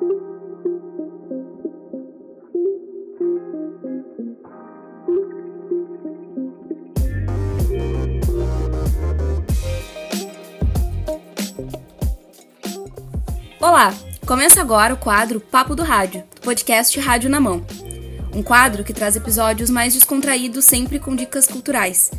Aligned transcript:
Olá! 0.00 0.32
Começa 14.24 14.60
agora 14.60 14.94
o 14.94 14.96
quadro 14.96 15.40
Papo 15.40 15.74
do 15.74 15.82
Rádio, 15.82 16.22
do 16.36 16.42
podcast 16.42 16.98
Rádio 17.00 17.28
na 17.28 17.40
Mão. 17.40 17.66
Um 18.32 18.42
quadro 18.42 18.84
que 18.84 18.92
traz 18.92 19.16
episódios 19.16 19.68
mais 19.68 19.94
descontraídos, 19.94 20.64
sempre 20.64 21.00
com 21.00 21.16
dicas 21.16 21.48
culturais. 21.48 22.12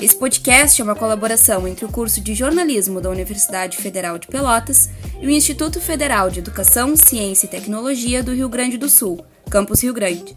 Esse 0.00 0.16
podcast 0.16 0.80
é 0.80 0.84
uma 0.84 0.96
colaboração 0.96 1.68
entre 1.68 1.84
o 1.84 1.88
curso 1.88 2.20
de 2.20 2.34
jornalismo 2.34 3.00
da 3.00 3.08
Universidade 3.08 3.76
Federal 3.76 4.18
de 4.18 4.26
Pelotas 4.26 4.90
e 5.22 5.26
o 5.26 5.30
Instituto 5.30 5.80
Federal 5.80 6.28
de 6.28 6.40
Educação, 6.40 6.96
Ciência 6.96 7.46
e 7.46 7.48
Tecnologia 7.48 8.24
do 8.24 8.34
Rio 8.34 8.48
Grande 8.48 8.76
do 8.76 8.88
Sul, 8.88 9.24
Campus 9.48 9.80
Rio 9.80 9.94
Grande. 9.94 10.36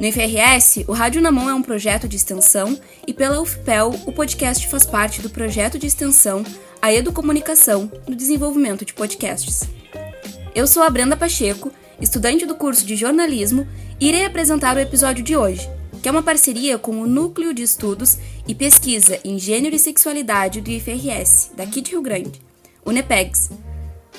No 0.00 0.06
IFRS, 0.06 0.86
o 0.88 0.92
Rádio 0.92 1.20
na 1.20 1.30
Mão 1.30 1.50
é 1.50 1.54
um 1.54 1.62
projeto 1.62 2.08
de 2.08 2.16
extensão 2.16 2.80
e 3.06 3.12
pela 3.12 3.42
UFPEL, 3.42 3.94
o 4.06 4.12
podcast 4.12 4.66
faz 4.68 4.86
parte 4.86 5.20
do 5.20 5.28
projeto 5.28 5.78
de 5.78 5.86
extensão 5.86 6.42
a 6.80 6.90
educomunicação 6.90 7.92
no 8.08 8.16
desenvolvimento 8.16 8.86
de 8.86 8.94
podcasts. 8.94 9.68
Eu 10.54 10.66
sou 10.66 10.82
a 10.82 10.88
Brenda 10.88 11.14
Pacheco, 11.14 11.70
estudante 12.00 12.46
do 12.46 12.54
curso 12.54 12.86
de 12.86 12.96
jornalismo, 12.96 13.68
e 14.00 14.08
irei 14.08 14.24
apresentar 14.24 14.76
o 14.76 14.80
episódio 14.80 15.22
de 15.22 15.36
hoje, 15.36 15.68
que 16.02 16.08
é 16.08 16.10
uma 16.10 16.22
parceria 16.22 16.78
com 16.78 16.92
o 16.92 17.06
Núcleo 17.06 17.52
de 17.52 17.62
Estudos 17.62 18.16
e 18.48 18.54
Pesquisa 18.54 19.20
em 19.22 19.38
Gênero 19.38 19.76
e 19.76 19.78
Sexualidade 19.78 20.62
do 20.62 20.70
IFRS, 20.70 21.50
daqui 21.54 21.82
de 21.82 21.90
Rio 21.90 22.00
Grande, 22.00 22.40
o 22.82 22.90
NEPEGS. 22.90 23.69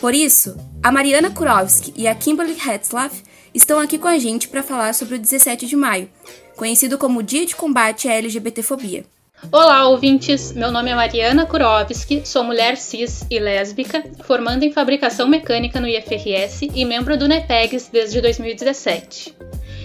Por 0.01 0.15
isso, 0.15 0.57
a 0.81 0.91
Mariana 0.91 1.29
Kurowski 1.29 1.93
e 1.95 2.07
a 2.07 2.15
Kimberly 2.15 2.57
Hetzlaff 2.59 3.21
estão 3.53 3.79
aqui 3.79 3.99
com 3.99 4.07
a 4.07 4.17
gente 4.17 4.47
para 4.47 4.63
falar 4.63 4.95
sobre 4.95 5.13
o 5.13 5.19
17 5.19 5.67
de 5.67 5.75
maio, 5.75 6.09
conhecido 6.57 6.97
como 6.97 7.21
Dia 7.21 7.45
de 7.45 7.55
Combate 7.55 8.09
à 8.09 8.13
LGBTfobia. 8.13 9.05
Olá, 9.51 9.87
ouvintes! 9.87 10.53
Meu 10.53 10.71
nome 10.71 10.89
é 10.89 10.95
Mariana 10.95 11.45
Kurowski, 11.45 12.23
sou 12.25 12.43
mulher 12.43 12.77
cis 12.77 13.27
e 13.29 13.37
lésbica, 13.37 14.03
formando 14.23 14.63
em 14.63 14.71
fabricação 14.71 15.27
mecânica 15.27 15.79
no 15.79 15.87
IFRS 15.87 16.67
e 16.73 16.83
membro 16.83 17.15
do 17.15 17.27
NEPEGS 17.27 17.89
desde 17.93 18.21
2017. 18.21 19.35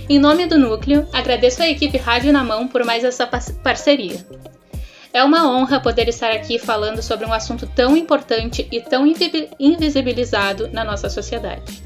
Em 0.08 0.18
nome 0.18 0.46
do 0.46 0.58
núcleo, 0.58 1.06
agradeço 1.12 1.62
à 1.62 1.68
equipe 1.68 1.98
Rádio 1.98 2.32
na 2.32 2.42
Mão 2.42 2.68
por 2.68 2.86
mais 2.86 3.04
essa 3.04 3.26
parceria. 3.26 4.24
É 5.16 5.24
uma 5.24 5.50
honra 5.50 5.80
poder 5.80 6.10
estar 6.10 6.30
aqui 6.30 6.58
falando 6.58 7.00
sobre 7.00 7.24
um 7.24 7.32
assunto 7.32 7.66
tão 7.66 7.96
importante 7.96 8.68
e 8.70 8.82
tão 8.82 9.06
invisibilizado 9.58 10.68
na 10.68 10.84
nossa 10.84 11.08
sociedade. 11.08 11.82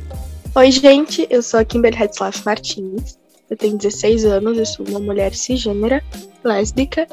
Oi, 0.53 0.71
gente, 0.73 1.29
eu 1.31 1.41
sou 1.41 1.61
a 1.61 1.65
Kimberly 1.65 1.97
Hetzlaff 1.97 2.45
Martins, 2.45 3.17
eu 3.49 3.57
tenho 3.57 3.79
16 3.79 4.25
anos, 4.25 4.71
sou 4.71 4.85
uma 4.85 4.99
mulher 4.99 5.33
cisgênera, 5.33 6.03
lésbica 6.43 7.07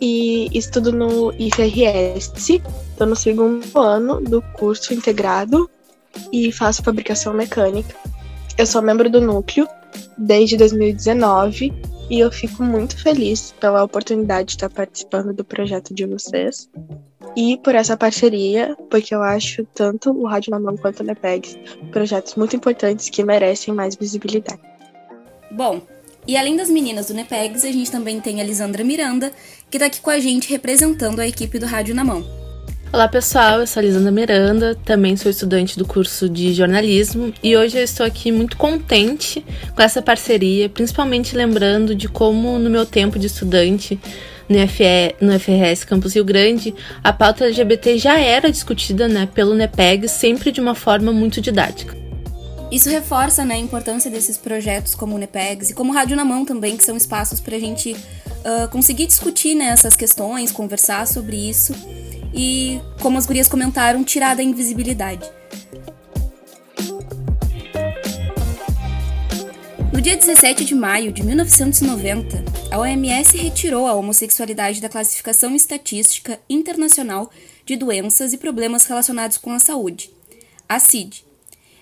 e 0.00 0.48
estudo 0.56 0.92
no 0.92 1.34
IFRS. 1.36 2.62
Estou 2.90 3.08
no 3.08 3.16
segundo 3.16 3.76
ano 3.76 4.20
do 4.20 4.40
curso 4.56 4.94
integrado 4.94 5.68
e 6.32 6.52
faço 6.52 6.84
fabricação 6.84 7.34
mecânica. 7.34 7.96
Eu 8.56 8.64
sou 8.64 8.80
membro 8.80 9.10
do 9.10 9.20
núcleo 9.20 9.66
desde 10.16 10.56
2019 10.56 11.74
e 12.10 12.20
eu 12.20 12.30
fico 12.30 12.62
muito 12.62 13.00
feliz 13.00 13.54
pela 13.60 13.82
oportunidade 13.82 14.48
de 14.48 14.52
estar 14.52 14.70
participando 14.70 15.32
do 15.32 15.44
projeto 15.44 15.94
de 15.94 16.06
vocês 16.06 16.68
e 17.36 17.56
por 17.58 17.74
essa 17.74 17.96
parceria, 17.96 18.76
porque 18.90 19.14
eu 19.14 19.22
acho 19.22 19.64
tanto 19.74 20.10
o 20.10 20.26
Rádio 20.26 20.50
na 20.50 20.60
Mão 20.60 20.76
quanto 20.76 21.00
o 21.00 21.04
NEPEGS 21.04 21.58
projetos 21.90 22.34
muito 22.34 22.54
importantes 22.54 23.08
que 23.08 23.24
merecem 23.24 23.74
mais 23.74 23.96
visibilidade. 23.96 24.60
Bom, 25.50 25.80
e 26.26 26.36
além 26.36 26.56
das 26.56 26.70
meninas 26.70 27.06
do 27.06 27.14
NEPEGS, 27.14 27.64
a 27.64 27.72
gente 27.72 27.90
também 27.90 28.20
tem 28.20 28.40
a 28.40 28.44
Lisandra 28.44 28.84
Miranda, 28.84 29.32
que 29.70 29.76
está 29.76 29.86
aqui 29.86 30.00
com 30.00 30.10
a 30.10 30.18
gente 30.18 30.50
representando 30.50 31.20
a 31.20 31.26
equipe 31.26 31.58
do 31.58 31.66
Rádio 31.66 31.94
na 31.94 32.04
Mão. 32.04 32.43
Olá 32.94 33.08
pessoal, 33.08 33.58
eu 33.58 33.66
sou 33.66 33.80
a 33.80 33.84
Lisandra 33.84 34.12
Miranda, 34.12 34.78
também 34.84 35.16
sou 35.16 35.28
estudante 35.28 35.76
do 35.76 35.84
curso 35.84 36.28
de 36.28 36.54
jornalismo 36.54 37.34
e 37.42 37.56
hoje 37.56 37.76
eu 37.76 37.82
estou 37.82 38.06
aqui 38.06 38.30
muito 38.30 38.56
contente 38.56 39.44
com 39.74 39.82
essa 39.82 40.00
parceria, 40.00 40.68
principalmente 40.68 41.34
lembrando 41.34 41.92
de 41.92 42.08
como 42.08 42.56
no 42.56 42.70
meu 42.70 42.86
tempo 42.86 43.18
de 43.18 43.26
estudante 43.26 43.98
no, 44.48 44.56
FE, 44.68 45.16
no 45.20 45.32
FRS 45.40 45.84
Campus 45.84 46.14
Rio 46.14 46.24
Grande, 46.24 46.72
a 47.02 47.12
pauta 47.12 47.46
LGBT 47.46 47.98
já 47.98 48.16
era 48.16 48.48
discutida 48.48 49.08
né, 49.08 49.26
pelo 49.26 49.56
NEPEG 49.56 50.06
sempre 50.08 50.52
de 50.52 50.60
uma 50.60 50.76
forma 50.76 51.12
muito 51.12 51.40
didática. 51.40 51.96
Isso 52.70 52.88
reforça 52.88 53.44
né, 53.44 53.56
a 53.56 53.58
importância 53.58 54.08
desses 54.08 54.38
projetos 54.38 54.94
como 54.94 55.16
o 55.16 55.18
NEPEGS 55.18 55.70
e 55.70 55.74
como 55.74 55.90
o 55.90 55.94
Rádio 55.94 56.14
na 56.14 56.24
Mão 56.24 56.44
também, 56.44 56.76
que 56.76 56.84
são 56.84 56.96
espaços 56.96 57.40
para 57.40 57.56
a 57.56 57.60
gente 57.60 57.90
uh, 57.90 58.68
conseguir 58.70 59.08
discutir 59.08 59.56
né, 59.56 59.70
essas 59.70 59.96
questões, 59.96 60.52
conversar 60.52 61.08
sobre 61.08 61.34
isso 61.36 61.74
e, 62.34 62.80
como 63.00 63.16
as 63.16 63.26
gurias 63.26 63.48
comentaram, 63.48 64.02
tirar 64.02 64.34
da 64.34 64.42
invisibilidade. 64.42 65.30
No 69.92 70.00
dia 70.00 70.16
17 70.16 70.64
de 70.64 70.74
maio 70.74 71.12
de 71.12 71.22
1990, 71.22 72.44
a 72.70 72.78
OMS 72.78 73.36
retirou 73.38 73.86
a 73.86 73.94
homossexualidade 73.94 74.80
da 74.80 74.88
classificação 74.88 75.54
estatística 75.54 76.40
internacional 76.50 77.30
de 77.64 77.76
doenças 77.76 78.32
e 78.32 78.36
problemas 78.36 78.84
relacionados 78.86 79.38
com 79.38 79.52
a 79.52 79.58
saúde, 79.58 80.10
a 80.68 80.78
CID, 80.78 81.24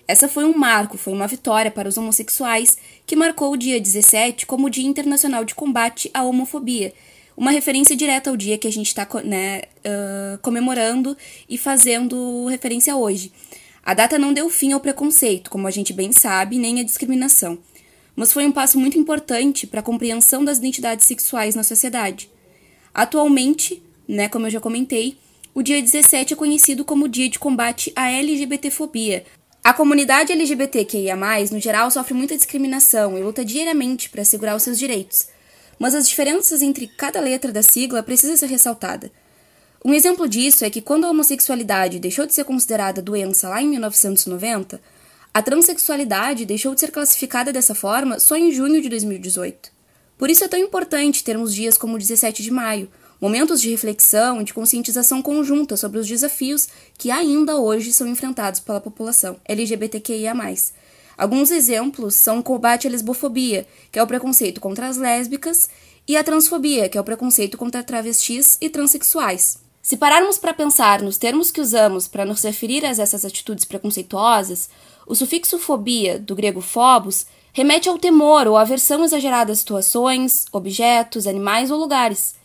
essa 0.07 0.27
foi 0.27 0.43
um 0.43 0.57
marco, 0.57 0.97
foi 0.97 1.13
uma 1.13 1.27
vitória 1.27 1.71
para 1.71 1.87
os 1.87 1.97
homossexuais, 1.97 2.77
que 3.05 3.15
marcou 3.15 3.53
o 3.53 3.57
dia 3.57 3.79
17 3.79 4.45
como 4.45 4.67
o 4.67 4.69
Dia 4.69 4.85
Internacional 4.85 5.45
de 5.45 5.55
Combate 5.55 6.11
à 6.13 6.23
Homofobia, 6.23 6.93
uma 7.35 7.51
referência 7.51 7.95
direta 7.95 8.29
ao 8.29 8.37
dia 8.37 8.57
que 8.57 8.67
a 8.67 8.71
gente 8.71 8.87
está 8.87 9.07
né, 9.23 9.61
uh, 9.79 10.37
comemorando 10.41 11.17
e 11.49 11.57
fazendo 11.57 12.47
referência 12.47 12.95
hoje. 12.95 13.31
A 13.83 13.93
data 13.93 14.17
não 14.17 14.33
deu 14.33 14.49
fim 14.49 14.71
ao 14.71 14.79
preconceito, 14.79 15.49
como 15.49 15.67
a 15.67 15.71
gente 15.71 15.91
bem 15.91 16.11
sabe, 16.11 16.57
nem 16.57 16.79
à 16.79 16.83
discriminação, 16.83 17.57
mas 18.15 18.31
foi 18.31 18.45
um 18.45 18.51
passo 18.51 18.79
muito 18.79 18.97
importante 18.97 19.67
para 19.67 19.81
a 19.81 19.83
compreensão 19.83 20.45
das 20.45 20.57
identidades 20.57 21.05
sexuais 21.05 21.55
na 21.55 21.63
sociedade. 21.63 22.29
Atualmente, 22.93 23.83
né, 24.07 24.29
como 24.29 24.47
eu 24.47 24.51
já 24.51 24.59
comentei, 24.59 25.17
o 25.53 25.61
dia 25.61 25.81
17 25.81 26.33
é 26.33 26.35
conhecido 26.35 26.85
como 26.85 27.07
Dia 27.07 27.29
de 27.29 27.39
Combate 27.39 27.91
à 27.95 28.09
LGBTfobia, 28.09 29.25
a 29.63 29.71
comunidade 29.71 30.33
LGBTQIA, 30.33 31.15
no 31.49 31.57
geral, 31.57 31.89
sofre 31.89 32.13
muita 32.13 32.35
discriminação 32.35 33.17
e 33.17 33.23
luta 33.23 33.45
diariamente 33.45 34.09
para 34.09 34.21
assegurar 34.21 34.57
os 34.57 34.63
seus 34.63 34.77
direitos. 34.77 35.29
Mas 35.83 35.93
as 35.93 36.07
diferenças 36.07 36.61
entre 36.61 36.87
cada 36.87 37.19
letra 37.19 37.51
da 37.51 37.61
sigla 37.61 38.01
precisam 38.01 38.37
ser 38.37 38.45
ressaltada. 38.45 39.11
Um 39.83 39.93
exemplo 39.93 40.29
disso 40.29 40.63
é 40.63 40.69
que 40.69 40.79
quando 40.79 41.03
a 41.03 41.09
homossexualidade 41.09 41.99
deixou 41.99 42.25
de 42.25 42.33
ser 42.33 42.45
considerada 42.45 43.01
doença 43.01 43.49
lá 43.49 43.61
em 43.61 43.67
1990, 43.67 44.79
a 45.33 45.41
transexualidade 45.41 46.45
deixou 46.45 46.73
de 46.73 46.79
ser 46.79 46.89
classificada 46.89 47.51
dessa 47.51 47.75
forma 47.75 48.17
só 48.17 48.37
em 48.37 48.49
junho 48.49 48.81
de 48.81 48.87
2018. 48.87 49.73
Por 50.17 50.29
isso 50.29 50.45
é 50.45 50.47
tão 50.47 50.57
importante 50.57 51.21
termos 51.21 51.53
dias 51.53 51.77
como 51.77 51.95
o 51.95 51.99
17 51.99 52.41
de 52.41 52.49
maio, 52.49 52.89
momentos 53.19 53.59
de 53.59 53.69
reflexão 53.69 54.39
e 54.39 54.45
de 54.45 54.53
conscientização 54.53 55.21
conjunta 55.21 55.75
sobre 55.75 55.99
os 55.99 56.07
desafios 56.07 56.69
que 56.97 57.11
ainda 57.11 57.57
hoje 57.57 57.91
são 57.91 58.07
enfrentados 58.07 58.61
pela 58.61 58.79
população 58.79 59.35
LGBTQIA. 59.43 60.33
Alguns 61.17 61.51
exemplos 61.51 62.15
são 62.15 62.39
o 62.39 62.43
combate 62.43 62.87
à 62.87 62.89
lesbofobia, 62.89 63.67
que 63.91 63.99
é 63.99 64.03
o 64.03 64.07
preconceito 64.07 64.59
contra 64.59 64.87
as 64.87 64.97
lésbicas, 64.97 65.69
e 66.07 66.17
a 66.17 66.23
transfobia, 66.23 66.89
que 66.89 66.97
é 66.97 67.01
o 67.01 67.03
preconceito 67.03 67.57
contra 67.57 67.83
travestis 67.83 68.57
e 68.59 68.69
transexuais. 68.69 69.59
Se 69.81 69.97
pararmos 69.97 70.37
para 70.37 70.53
pensar 70.53 71.01
nos 71.01 71.17
termos 71.17 71.51
que 71.51 71.61
usamos 71.61 72.07
para 72.07 72.25
nos 72.25 72.41
referir 72.41 72.85
a 72.85 72.89
essas 72.89 73.25
atitudes 73.25 73.65
preconceituosas, 73.65 74.69
o 75.05 75.15
sufixo 75.15 75.59
fobia, 75.59 76.17
do 76.17 76.35
grego 76.35 76.61
phobos, 76.61 77.25
remete 77.51 77.89
ao 77.89 77.97
temor 77.97 78.47
ou 78.47 78.57
aversão 78.57 79.03
exagerada 79.03 79.51
a 79.51 79.55
situações, 79.55 80.45
objetos, 80.51 81.27
animais 81.27 81.69
ou 81.69 81.77
lugares 81.77 82.35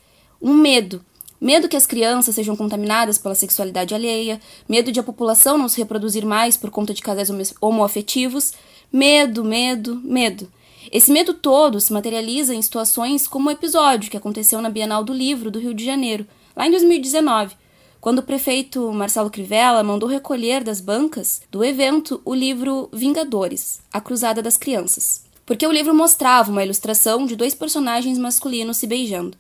um 0.40 0.54
medo. 0.54 1.04
Medo 1.40 1.68
que 1.68 1.76
as 1.76 1.86
crianças 1.86 2.34
sejam 2.34 2.56
contaminadas 2.56 3.16
pela 3.16 3.34
sexualidade 3.34 3.94
alheia, 3.94 4.40
medo 4.68 4.90
de 4.90 4.98
a 4.98 5.04
população 5.04 5.56
não 5.56 5.68
se 5.68 5.78
reproduzir 5.78 6.26
mais 6.26 6.56
por 6.56 6.70
conta 6.70 6.92
de 6.92 7.00
casais 7.00 7.30
homoafetivos, 7.60 8.52
medo, 8.92 9.44
medo, 9.44 10.00
medo. 10.02 10.50
Esse 10.90 11.12
medo 11.12 11.34
todo 11.34 11.80
se 11.80 11.92
materializa 11.92 12.54
em 12.54 12.62
situações 12.62 13.28
como 13.28 13.48
o 13.48 13.52
episódio 13.52 14.10
que 14.10 14.16
aconteceu 14.16 14.60
na 14.60 14.70
Bienal 14.70 15.04
do 15.04 15.12
Livro 15.12 15.50
do 15.50 15.60
Rio 15.60 15.74
de 15.74 15.84
Janeiro, 15.84 16.26
lá 16.56 16.66
em 16.66 16.70
2019, 16.70 17.54
quando 18.00 18.20
o 18.20 18.22
prefeito 18.22 18.92
Marcelo 18.92 19.30
Crivella 19.30 19.82
mandou 19.82 20.08
recolher 20.08 20.64
das 20.64 20.80
bancas 20.80 21.42
do 21.50 21.62
evento 21.62 22.20
o 22.24 22.34
livro 22.34 22.88
Vingadores, 22.92 23.80
A 23.92 24.00
Cruzada 24.00 24.40
das 24.40 24.56
Crianças, 24.56 25.24
porque 25.44 25.66
o 25.66 25.72
livro 25.72 25.94
mostrava 25.94 26.50
uma 26.50 26.64
ilustração 26.64 27.26
de 27.26 27.36
dois 27.36 27.54
personagens 27.54 28.18
masculinos 28.18 28.76
se 28.76 28.86
beijando. 28.86 29.36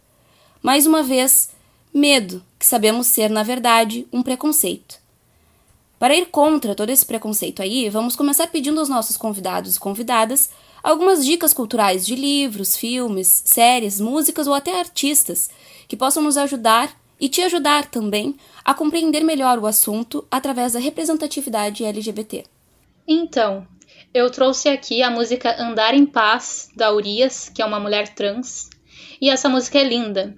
Mais 0.62 0.86
uma 0.86 1.02
vez, 1.02 1.50
medo, 1.92 2.44
que 2.58 2.66
sabemos 2.66 3.06
ser, 3.06 3.30
na 3.30 3.42
verdade, 3.42 4.06
um 4.12 4.22
preconceito. 4.22 4.98
Para 5.98 6.14
ir 6.14 6.26
contra 6.26 6.74
todo 6.74 6.90
esse 6.90 7.04
preconceito 7.04 7.60
aí, 7.60 7.88
vamos 7.88 8.14
começar 8.14 8.46
pedindo 8.46 8.78
aos 8.78 8.88
nossos 8.88 9.16
convidados 9.16 9.76
e 9.76 9.80
convidadas 9.80 10.50
algumas 10.82 11.24
dicas 11.24 11.52
culturais 11.52 12.06
de 12.06 12.14
livros, 12.14 12.76
filmes, 12.76 13.42
séries, 13.44 14.00
músicas 14.00 14.46
ou 14.46 14.54
até 14.54 14.78
artistas 14.78 15.50
que 15.88 15.96
possam 15.96 16.22
nos 16.22 16.36
ajudar 16.36 16.96
e 17.20 17.28
te 17.28 17.42
ajudar 17.42 17.90
também 17.90 18.36
a 18.64 18.72
compreender 18.72 19.24
melhor 19.24 19.58
o 19.58 19.66
assunto 19.66 20.24
através 20.30 20.74
da 20.74 20.78
representatividade 20.78 21.84
LGBT. 21.84 22.44
Então, 23.06 23.66
eu 24.14 24.30
trouxe 24.30 24.68
aqui 24.68 25.02
a 25.02 25.10
música 25.10 25.60
Andar 25.60 25.94
em 25.94 26.06
Paz, 26.06 26.70
da 26.76 26.92
Urias, 26.94 27.48
que 27.48 27.60
é 27.60 27.64
uma 27.64 27.80
mulher 27.80 28.14
trans, 28.14 28.70
e 29.20 29.28
essa 29.28 29.48
música 29.48 29.78
é 29.78 29.84
linda. 29.84 30.36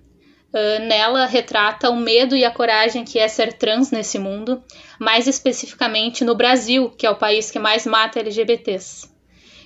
Uh, 0.53 0.85
nela 0.85 1.27
retrata 1.27 1.91
o 1.91 1.97
medo 1.97 2.37
e 2.37 2.45
a 2.45 2.51
coragem 2.51 3.05
que 3.05 3.19
é 3.19 3.29
ser 3.29 3.53
trans 3.53 3.93
nesse 3.93 4.19
mundo, 4.19 4.63
mais 4.99 5.29
especificamente 5.29 6.25
no 6.25 6.35
Brasil, 6.35 6.91
que 6.91 7.07
é 7.07 7.11
o 7.11 7.17
país 7.17 7.51
que 7.51 7.59
mais 7.59 7.87
mata 7.87 8.19
LGBTs. 8.19 9.09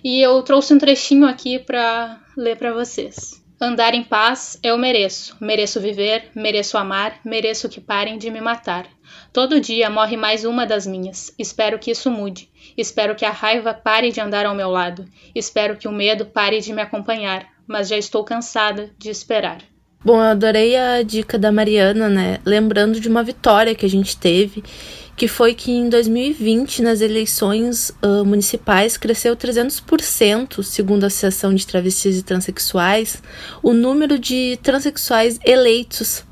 E 0.05 0.21
eu 0.21 0.43
trouxe 0.43 0.75
um 0.75 0.79
trechinho 0.79 1.27
aqui 1.27 1.59
para 1.59 2.21
ler 2.37 2.59
para 2.59 2.75
vocês. 2.75 3.43
Andar 3.59 3.95
em 3.95 4.05
paz 4.05 4.59
eu 4.63 4.77
mereço. 4.77 5.37
Mereço 5.41 5.81
viver, 5.81 6.31
mereço 6.35 6.77
amar, 6.77 7.19
mereço 7.25 7.69
que 7.69 7.81
parem 7.81 8.19
de 8.19 8.31
me 8.31 8.41
matar. 8.41 8.87
Todo 9.33 9.61
dia 9.61 9.89
morre 9.89 10.19
mais 10.19 10.45
uma 10.45 10.67
das 10.67 10.87
minhas. 10.87 11.35
Espero 11.39 11.79
que 11.79 11.91
isso 11.91 12.11
mude. 12.11 12.51
Espero 12.77 13.15
que 13.15 13.25
a 13.25 13.31
raiva 13.31 13.73
pare 13.73 14.13
de 14.13 14.21
andar 14.21 14.45
ao 14.45 14.55
meu 14.55 14.69
lado. 14.69 15.07
Espero 15.35 15.79
que 15.79 15.89
o 15.89 15.93
medo 15.93 16.27
pare 16.27 16.61
de 16.61 16.75
me 16.75 16.83
acompanhar. 16.83 17.47
Mas 17.67 17.89
já 17.89 17.97
estou 17.97 18.23
cansada 18.25 18.91
de 18.99 19.09
esperar. 19.09 19.63
Bom, 20.05 20.17
eu 20.17 20.21
adorei 20.21 20.77
a 20.77 21.03
dica 21.03 21.39
da 21.39 21.51
Mariana, 21.51 22.09
né? 22.09 22.39
Lembrando 22.45 23.01
de 23.01 23.09
uma 23.09 23.23
vitória 23.23 23.75
que 23.75 23.87
a 23.87 23.89
gente 23.89 24.17
teve 24.17 24.63
que 25.17 25.29
foi 25.29 25.55
que 25.55 25.71
em 25.71 25.89
2020, 25.89 26.83
nas 26.83 27.01
eleições 27.01 27.91
uh, 28.03 28.25
municipais, 28.25 28.97
cresceu 28.97 29.37
300%, 29.37 30.63
segundo 30.63 31.05
a 31.05 31.07
Associação 31.07 31.55
de 31.55 31.67
Travestis 31.67 32.19
e 32.19 32.23
Transsexuais, 32.23 33.23
o 33.63 33.73
número 33.73 34.19
de 34.19 34.59
transexuais 34.63 35.39
eleitos 35.45 36.25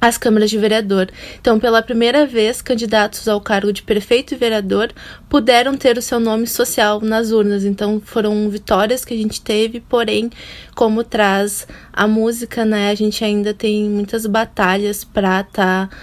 às 0.00 0.16
câmaras 0.16 0.50
de 0.50 0.58
vereador. 0.58 1.10
Então, 1.40 1.58
pela 1.58 1.82
primeira 1.82 2.26
vez, 2.26 2.62
candidatos 2.62 3.26
ao 3.28 3.40
cargo 3.40 3.72
de 3.72 3.82
prefeito 3.82 4.32
e 4.32 4.36
vereador 4.36 4.92
puderam 5.28 5.76
ter 5.76 5.98
o 5.98 6.02
seu 6.02 6.20
nome 6.20 6.46
social 6.46 7.00
nas 7.00 7.30
urnas. 7.30 7.64
Então, 7.64 8.00
foram 8.00 8.48
vitórias 8.48 9.04
que 9.04 9.14
a 9.14 9.16
gente 9.16 9.40
teve, 9.40 9.80
porém, 9.80 10.30
como 10.74 11.02
traz 11.02 11.66
a 11.92 12.06
música, 12.06 12.64
né, 12.64 12.90
a 12.90 12.94
gente 12.94 13.24
ainda 13.24 13.52
tem 13.52 13.88
muitas 13.88 14.24
batalhas 14.26 15.02
para 15.04 15.40
estar 15.40 15.88
tá 15.88 15.96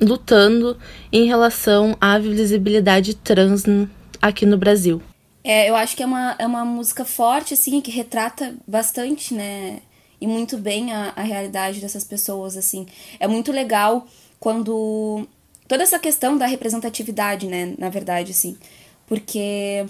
lutando 0.00 0.76
em 1.12 1.26
relação 1.26 1.96
à 2.00 2.18
visibilidade 2.18 3.14
trans 3.14 3.64
aqui 4.20 4.46
no 4.46 4.56
Brasil. 4.56 5.02
É, 5.42 5.68
eu 5.70 5.74
acho 5.74 5.96
que 5.96 6.02
é 6.02 6.06
uma, 6.06 6.36
é 6.38 6.46
uma 6.46 6.64
música 6.64 7.04
forte, 7.04 7.54
assim, 7.54 7.80
que 7.80 7.90
retrata 7.90 8.54
bastante, 8.66 9.32
né? 9.32 9.80
E 10.20 10.26
muito 10.26 10.58
bem 10.58 10.92
a, 10.92 11.12
a 11.16 11.22
realidade 11.22 11.80
dessas 11.80 12.04
pessoas, 12.04 12.56
assim. 12.56 12.86
É 13.18 13.26
muito 13.26 13.52
legal 13.52 14.06
quando. 14.38 15.26
Toda 15.66 15.82
essa 15.84 15.98
questão 15.98 16.36
da 16.36 16.46
representatividade, 16.46 17.46
né? 17.46 17.74
Na 17.78 17.88
verdade, 17.88 18.32
assim. 18.32 18.58
Porque 19.06 19.86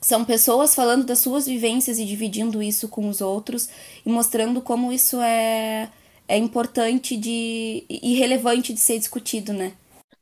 são 0.00 0.24
pessoas 0.24 0.74
falando 0.74 1.04
das 1.04 1.20
suas 1.20 1.46
vivências 1.46 1.98
e 1.98 2.04
dividindo 2.04 2.62
isso 2.62 2.88
com 2.88 3.08
os 3.08 3.22
outros 3.22 3.68
e 4.04 4.10
mostrando 4.10 4.60
como 4.60 4.92
isso 4.92 5.20
é 5.20 5.90
é 6.26 6.36
importante 6.36 7.16
de 7.16 7.84
e 7.88 8.14
relevante 8.14 8.72
de 8.72 8.80
ser 8.80 8.98
discutido, 8.98 9.52
né? 9.52 9.72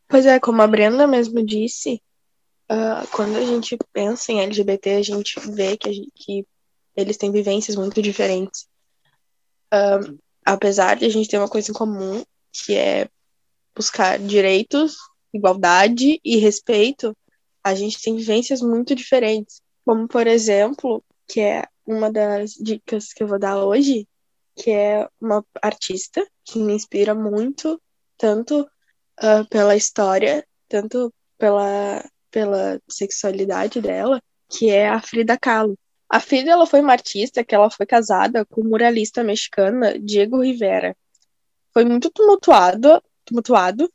Pois 0.09 0.27
é, 0.27 0.39
como 0.39 0.61
a 0.63 0.67
Brenda 0.67 1.07
mesmo 1.07 1.45
disse, 1.45 2.03
uh, 2.71 3.07
quando 3.13 3.37
a 3.37 3.45
gente 3.45 3.77
pensa 3.93 4.33
em 4.33 4.41
LGBT, 4.41 4.97
a 4.97 5.03
gente 5.03 5.41
vê 5.41 5.77
que, 5.77 5.93
gente, 5.93 6.13
que 6.15 6.47
eles 6.97 7.17
têm 7.17 7.33
vivências 7.33 7.77
muito 7.77 8.03
diferentes. 8.03 8.69
Uh, 9.73 10.19
apesar 10.45 10.97
de 10.97 11.07
a 11.07 11.09
gente 11.09 11.29
ter 11.29 11.39
uma 11.39 11.49
coisa 11.49 11.71
em 11.71 11.75
comum, 11.75 12.23
que 12.53 12.75
é 12.75 13.09
buscar 13.75 14.19
direitos, 14.19 14.97
igualdade 15.33 16.21
e 16.25 16.37
respeito, 16.37 17.17
a 17.65 17.75
gente 17.75 18.01
tem 18.03 18.17
vivências 18.17 18.61
muito 18.61 18.95
diferentes. 18.95 19.63
Como, 19.85 20.07
por 20.07 20.27
exemplo, 20.27 21.03
que 21.27 21.41
é 21.41 21.65
uma 21.87 22.11
das 22.13 22.53
dicas 22.53 23.13
que 23.13 23.23
eu 23.23 23.27
vou 23.27 23.39
dar 23.39 23.65
hoje, 23.65 24.07
que 24.55 24.71
é 24.71 25.09
uma 25.21 25.45
artista 25.63 26.27
que 26.45 26.59
me 26.59 26.75
inspira 26.75 27.15
muito, 27.15 27.81
tanto 28.19 28.61
uh, 28.61 29.49
pela 29.49 29.75
história, 29.75 30.47
tanto 30.69 31.13
pela, 31.39 32.05
pela 32.31 32.81
sexualidade 32.89 33.81
dela, 33.81 34.21
que 34.49 34.71
é 34.71 34.89
a 34.89 35.01
Frida 35.01 35.39
Kahlo. 35.39 35.77
A 36.13 36.21
Frida 36.21 36.51
ela 36.51 36.67
foi 36.67 36.83
uma 36.83 36.93
artista 36.93 37.43
que 37.43 37.55
ela 37.55 37.71
foi 37.71 37.87
casada 37.87 38.45
com 38.45 38.61
o 38.61 38.65
muralista 38.65 39.25
mexicana 39.25 39.99
Diego 39.99 40.43
Rivera. 40.43 40.95
Foi 41.73 41.87
muito 41.87 42.11
tumultuado, 42.11 43.03
tumultuado 43.25 43.91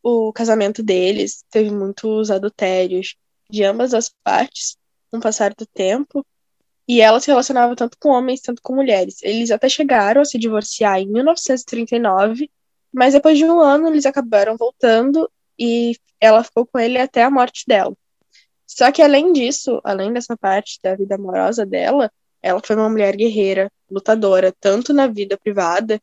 o 0.00 0.32
casamento 0.32 0.80
deles, 0.80 1.44
teve 1.50 1.72
muitos 1.72 2.30
adultérios 2.30 3.16
de 3.50 3.64
ambas 3.64 3.94
as 3.94 4.08
partes 4.22 4.76
com 5.10 5.18
o 5.18 5.20
passar 5.20 5.52
do 5.54 5.66
tempo, 5.66 6.24
e 6.86 7.00
ela 7.00 7.18
se 7.18 7.26
relacionava 7.26 7.74
tanto 7.74 7.98
com 7.98 8.10
homens, 8.10 8.40
tanto 8.40 8.62
com 8.62 8.76
mulheres. 8.76 9.20
Eles 9.20 9.50
até 9.50 9.68
chegaram 9.68 10.20
a 10.20 10.24
se 10.24 10.38
divorciar 10.38 11.00
em 11.00 11.08
1939, 11.08 12.48
mas 12.92 13.12
depois 13.14 13.36
de 13.36 13.44
um 13.44 13.58
ano 13.58 13.88
eles 13.88 14.06
acabaram 14.06 14.56
voltando 14.56 15.28
e 15.58 15.96
ela 16.20 16.44
ficou 16.44 16.64
com 16.64 16.78
ele 16.78 16.96
até 16.96 17.24
a 17.24 17.30
morte 17.30 17.64
dela. 17.66 17.92
Só 18.76 18.92
que 18.92 19.00
além 19.00 19.32
disso, 19.32 19.80
além 19.82 20.12
dessa 20.12 20.36
parte 20.36 20.78
da 20.82 20.94
vida 20.94 21.14
amorosa 21.14 21.64
dela, 21.64 22.12
ela 22.42 22.60
foi 22.62 22.76
uma 22.76 22.90
mulher 22.90 23.16
guerreira, 23.16 23.72
lutadora, 23.90 24.54
tanto 24.60 24.92
na 24.92 25.06
vida 25.06 25.38
privada, 25.38 25.98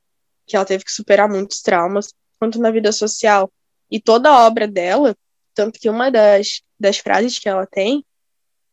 que 0.48 0.56
ela 0.56 0.66
teve 0.66 0.84
que 0.84 0.92
superar 0.92 1.30
muitos 1.30 1.62
traumas, 1.62 2.12
quanto 2.40 2.60
na 2.60 2.72
vida 2.72 2.92
social. 2.92 3.48
E 3.92 4.02
toda 4.02 4.28
a 4.28 4.48
obra 4.48 4.68
dela, 4.68 5.16
tanto 5.54 5.80
que 5.80 5.88
uma 5.88 6.10
das, 6.10 6.64
das 6.80 6.98
frases 6.98 7.38
que 7.38 7.48
ela 7.48 7.68
tem 7.68 8.04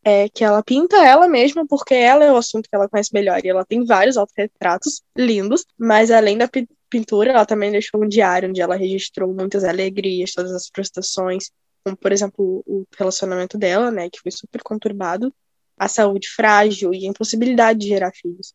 é 0.02 0.31
que 0.31 0.43
ela 0.43 0.62
pinta 0.62 0.97
ela 1.05 1.29
mesma 1.29 1.67
porque 1.69 1.93
ela 1.93 2.25
é 2.25 2.32
o 2.32 2.38
assunto 2.38 2.70
que 2.70 2.75
ela 2.75 2.88
conhece 2.88 3.12
melhor. 3.12 3.44
E 3.44 3.50
ela 3.50 3.67
tem 3.67 3.85
vários 3.85 4.17
autorretratos 4.17 5.02
lindos, 5.14 5.67
mas 5.79 6.11
além 6.11 6.38
da 6.38 6.49
pintura, 6.88 7.32
ela 7.32 7.44
também 7.44 7.70
deixou 7.70 8.02
um 8.02 8.08
diário 8.08 8.49
onde 8.49 8.62
ela 8.62 8.76
registrou 8.76 9.35
muitas 9.35 9.62
alegrias, 9.62 10.32
todas 10.32 10.52
as 10.52 10.70
frustrações, 10.75 11.50
como 11.85 11.97
por 11.97 12.12
exemplo 12.12 12.62
o 12.67 12.87
relacionamento 12.97 13.59
dela, 13.59 13.91
né, 13.91 14.09
que 14.11 14.21
foi 14.21 14.31
super 14.32 14.62
conturbado, 14.62 15.32
a 15.79 15.88
saúde 15.88 16.29
frágil 16.29 16.93
e 16.93 17.07
a 17.07 17.11
impossibilidade 17.11 17.81
de 17.81 17.88
gerar 17.88 18.12
filhos. 18.12 18.54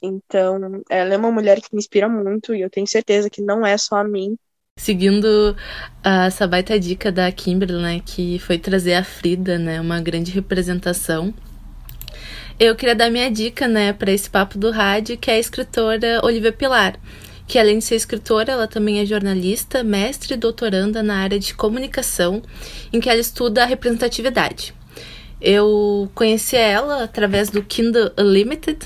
Então, 0.00 0.82
ela 0.90 1.14
é 1.14 1.16
uma 1.16 1.30
mulher 1.30 1.60
que 1.60 1.68
me 1.72 1.78
inspira 1.78 2.08
muito 2.08 2.54
e 2.54 2.60
eu 2.60 2.70
tenho 2.70 2.86
certeza 2.86 3.30
que 3.30 3.40
não 3.40 3.64
é 3.64 3.76
só 3.78 3.96
a 3.96 4.04
mim 4.04 4.36
Seguindo 4.78 5.54
uh, 6.04 6.26
essa 6.26 6.46
baita 6.46 6.80
dica 6.80 7.12
da 7.12 7.30
Kimberly, 7.30 7.80
né, 7.80 8.00
que 8.04 8.38
foi 8.38 8.58
trazer 8.58 8.94
a 8.94 9.04
Frida, 9.04 9.58
né, 9.58 9.80
uma 9.80 10.00
grande 10.00 10.32
representação. 10.32 11.32
Eu 12.58 12.74
queria 12.74 12.94
dar 12.94 13.10
minha 13.10 13.30
dica, 13.30 13.68
né, 13.68 13.92
para 13.92 14.10
esse 14.10 14.30
papo 14.30 14.56
do 14.58 14.70
rádio, 14.70 15.18
que 15.18 15.30
é 15.30 15.34
a 15.34 15.38
escritora 15.38 16.20
Olivia 16.24 16.52
Pilar, 16.52 16.98
que 17.52 17.58
além 17.58 17.80
de 17.80 17.84
ser 17.84 17.96
escritora, 17.96 18.50
ela 18.50 18.66
também 18.66 18.98
é 19.00 19.04
jornalista, 19.04 19.84
mestre 19.84 20.32
e 20.32 20.38
doutoranda 20.38 21.02
na 21.02 21.18
área 21.18 21.38
de 21.38 21.52
comunicação, 21.52 22.42
em 22.90 22.98
que 22.98 23.10
ela 23.10 23.20
estuda 23.20 23.62
a 23.62 23.66
representatividade. 23.66 24.72
Eu 25.38 26.10
conheci 26.14 26.56
ela 26.56 27.04
através 27.04 27.50
do 27.50 27.62
Kindle 27.62 28.10
Unlimited, 28.16 28.78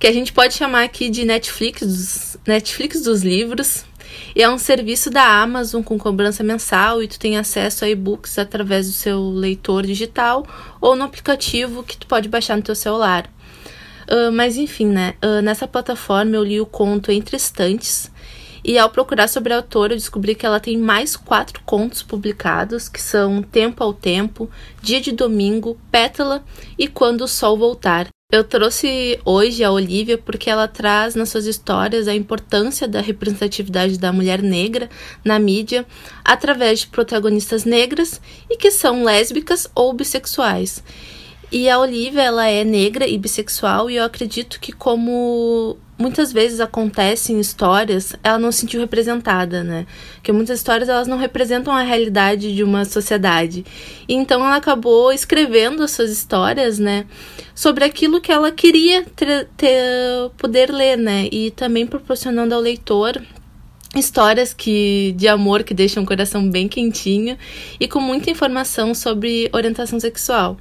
que 0.00 0.08
a 0.08 0.12
gente 0.12 0.32
pode 0.32 0.54
chamar 0.54 0.82
aqui 0.82 1.08
de 1.10 1.24
Netflix 1.24 1.86
dos, 1.86 2.36
Netflix 2.44 3.02
dos 3.02 3.22
livros, 3.22 3.84
e 4.34 4.42
é 4.42 4.50
um 4.50 4.58
serviço 4.58 5.08
da 5.08 5.40
Amazon 5.40 5.80
com 5.80 5.96
cobrança 5.96 6.42
mensal 6.42 7.04
e 7.04 7.06
tu 7.06 7.20
tem 7.20 7.38
acesso 7.38 7.84
a 7.84 7.88
e-books 7.88 8.36
através 8.36 8.88
do 8.88 8.94
seu 8.94 9.30
leitor 9.30 9.86
digital 9.86 10.44
ou 10.80 10.96
no 10.96 11.04
aplicativo 11.04 11.84
que 11.84 11.96
tu 11.96 12.08
pode 12.08 12.28
baixar 12.28 12.56
no 12.56 12.64
teu 12.64 12.74
celular. 12.74 13.30
Uh, 14.10 14.32
mas 14.32 14.56
enfim, 14.56 14.86
né? 14.86 15.14
Uh, 15.24 15.42
nessa 15.42 15.66
plataforma 15.66 16.36
eu 16.36 16.44
li 16.44 16.60
o 16.60 16.66
conto 16.66 17.12
Entre 17.12 17.36
Estantes 17.36 18.10
e 18.64 18.78
ao 18.78 18.90
procurar 18.90 19.28
sobre 19.28 19.52
a 19.52 19.56
autora 19.56 19.92
eu 19.92 19.98
descobri 19.98 20.34
que 20.34 20.46
ela 20.46 20.60
tem 20.60 20.78
mais 20.78 21.16
quatro 21.16 21.60
contos 21.64 22.02
publicados, 22.02 22.88
que 22.88 23.02
são 23.02 23.42
Tempo 23.42 23.82
ao 23.82 23.92
Tempo, 23.92 24.48
Dia 24.80 25.00
de 25.00 25.10
Domingo, 25.10 25.76
Pétala 25.90 26.44
e 26.78 26.86
Quando 26.86 27.22
o 27.22 27.28
Sol 27.28 27.58
Voltar. 27.58 28.08
Eu 28.30 28.44
trouxe 28.44 29.20
hoje 29.26 29.62
a 29.62 29.70
Olivia 29.70 30.16
porque 30.16 30.48
ela 30.48 30.66
traz 30.66 31.14
nas 31.14 31.28
suas 31.28 31.44
histórias 31.44 32.08
a 32.08 32.14
importância 32.14 32.88
da 32.88 33.00
representatividade 33.00 33.98
da 33.98 34.12
mulher 34.12 34.40
negra 34.40 34.88
na 35.22 35.38
mídia 35.38 35.84
através 36.24 36.80
de 36.80 36.86
protagonistas 36.86 37.64
negras 37.64 38.22
e 38.48 38.56
que 38.56 38.70
são 38.70 39.04
lésbicas 39.04 39.68
ou 39.74 39.92
bissexuais. 39.92 40.82
E 41.52 41.68
a 41.68 41.78
Olivia, 41.78 42.22
ela 42.22 42.48
é 42.48 42.64
negra 42.64 43.06
e 43.06 43.18
bissexual 43.18 43.90
e 43.90 43.96
eu 43.96 44.04
acredito 44.04 44.58
que 44.58 44.72
como 44.72 45.76
muitas 45.98 46.32
vezes 46.32 46.60
acontecem 46.60 47.38
histórias, 47.38 48.16
ela 48.24 48.38
não 48.38 48.50
se 48.50 48.60
sentiu 48.60 48.80
representada, 48.80 49.62
né? 49.62 49.86
Porque 50.14 50.32
muitas 50.32 50.58
histórias 50.60 50.88
elas 50.88 51.06
não 51.06 51.18
representam 51.18 51.74
a 51.74 51.82
realidade 51.82 52.54
de 52.54 52.64
uma 52.64 52.86
sociedade. 52.86 53.66
E 54.08 54.14
então 54.14 54.42
ela 54.42 54.56
acabou 54.56 55.12
escrevendo 55.12 55.82
as 55.82 55.90
suas 55.90 56.10
histórias, 56.10 56.78
né, 56.78 57.04
sobre 57.54 57.84
aquilo 57.84 58.18
que 58.18 58.32
ela 58.32 58.50
queria 58.50 59.04
ter, 59.14 59.46
ter 59.54 59.70
poder 60.38 60.72
ler, 60.72 60.96
né? 60.96 61.28
E 61.30 61.50
também 61.50 61.86
proporcionando 61.86 62.54
ao 62.54 62.62
leitor 62.62 63.22
histórias 63.94 64.54
que 64.54 65.12
de 65.18 65.28
amor 65.28 65.62
que 65.64 65.74
deixam 65.74 66.02
o 66.02 66.06
coração 66.06 66.48
bem 66.50 66.66
quentinho 66.66 67.36
e 67.78 67.86
com 67.86 68.00
muita 68.00 68.30
informação 68.30 68.94
sobre 68.94 69.50
orientação 69.52 70.00
sexual. 70.00 70.56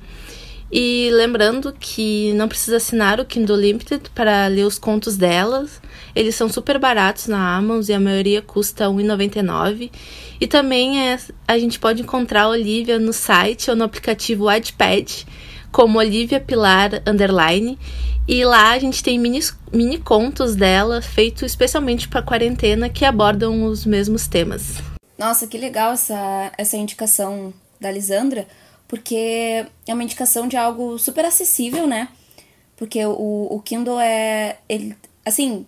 E 0.71 1.09
lembrando 1.11 1.75
que 1.77 2.31
não 2.33 2.47
precisa 2.47 2.77
assinar 2.77 3.19
o 3.19 3.25
Kindle 3.25 3.57
Limited 3.57 4.09
para 4.15 4.47
ler 4.47 4.63
os 4.63 4.79
contos 4.79 5.17
delas. 5.17 5.81
Eles 6.15 6.33
são 6.35 6.47
super 6.47 6.79
baratos 6.79 7.27
na 7.27 7.57
Amazon 7.57 7.91
e 7.91 7.93
a 7.93 7.99
maioria 7.99 8.41
custa 8.41 8.87
R$ 8.87 8.93
1,99. 8.93 9.91
E 10.39 10.47
também 10.47 11.09
é, 11.09 11.19
a 11.45 11.59
gente 11.59 11.77
pode 11.77 12.01
encontrar 12.01 12.43
a 12.43 12.49
Olivia 12.49 12.97
no 12.97 13.11
site 13.11 13.69
ou 13.69 13.75
no 13.75 13.83
aplicativo 13.83 14.45
Wattpad 14.45 15.27
como 15.73 15.99
Olivia 15.99 16.39
Pilar 16.39 17.01
Underline. 17.05 17.77
E 18.25 18.45
lá 18.45 18.71
a 18.71 18.79
gente 18.79 19.03
tem 19.03 19.19
mini, 19.19 19.41
mini 19.73 19.97
contos 19.97 20.55
dela, 20.55 21.01
feitos 21.01 21.43
especialmente 21.43 22.07
para 22.07 22.21
quarentena, 22.21 22.87
que 22.87 23.03
abordam 23.03 23.65
os 23.65 23.85
mesmos 23.85 24.25
temas. 24.25 24.77
Nossa, 25.17 25.47
que 25.47 25.57
legal 25.57 25.93
essa, 25.93 26.51
essa 26.57 26.77
indicação 26.77 27.53
da 27.79 27.91
Lisandra 27.91 28.47
porque 28.91 29.65
é 29.87 29.93
uma 29.93 30.03
indicação 30.03 30.49
de 30.49 30.57
algo 30.57 30.99
super 30.99 31.23
acessível, 31.23 31.87
né? 31.87 32.09
Porque 32.75 33.05
o, 33.05 33.47
o 33.49 33.61
Kindle 33.61 33.97
é. 33.97 34.57
Ele, 34.67 34.93
assim, 35.25 35.65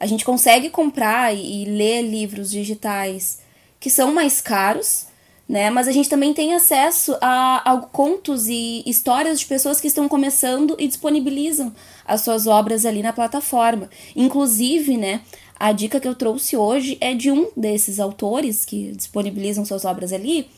a 0.00 0.06
gente 0.06 0.24
consegue 0.24 0.68
comprar 0.70 1.32
e, 1.32 1.64
ler 1.66 2.02
livros 2.02 2.50
digitais 2.50 3.38
que 3.78 3.88
são 3.88 4.12
mais 4.12 4.40
caros, 4.40 5.06
né? 5.48 5.70
Mas 5.70 5.86
a 5.86 5.92
gente 5.92 6.08
também 6.08 6.34
tem 6.34 6.52
acesso 6.52 7.16
a, 7.20 7.62
a, 7.64 7.76
contos 7.76 8.48
e 8.48 8.82
histórias 8.84 9.38
de 9.38 9.46
pessoas 9.46 9.80
que 9.80 9.86
estão 9.86 10.08
começando 10.08 10.74
e 10.76 10.88
disponibilizam 10.88 11.72
as 12.04 12.22
suas 12.22 12.48
obras 12.48 12.84
ali 12.84 13.04
na 13.04 13.12
plataforma. 13.12 13.88
Inclusive, 14.16 14.96
né? 14.96 15.20
A 15.60 15.70
dica 15.70 16.00
que 16.00 16.08
eu 16.08 16.14
trouxe 16.16 16.56
hoje 16.56 16.98
é 17.00 17.14
de 17.14 17.30
um 17.30 17.52
desses 17.56 18.00
autores 18.00 18.64
que 18.64 18.90
disponibilizam 18.90 19.64
suas 19.64 19.84
obras 19.84 20.12
ali, 20.12 20.50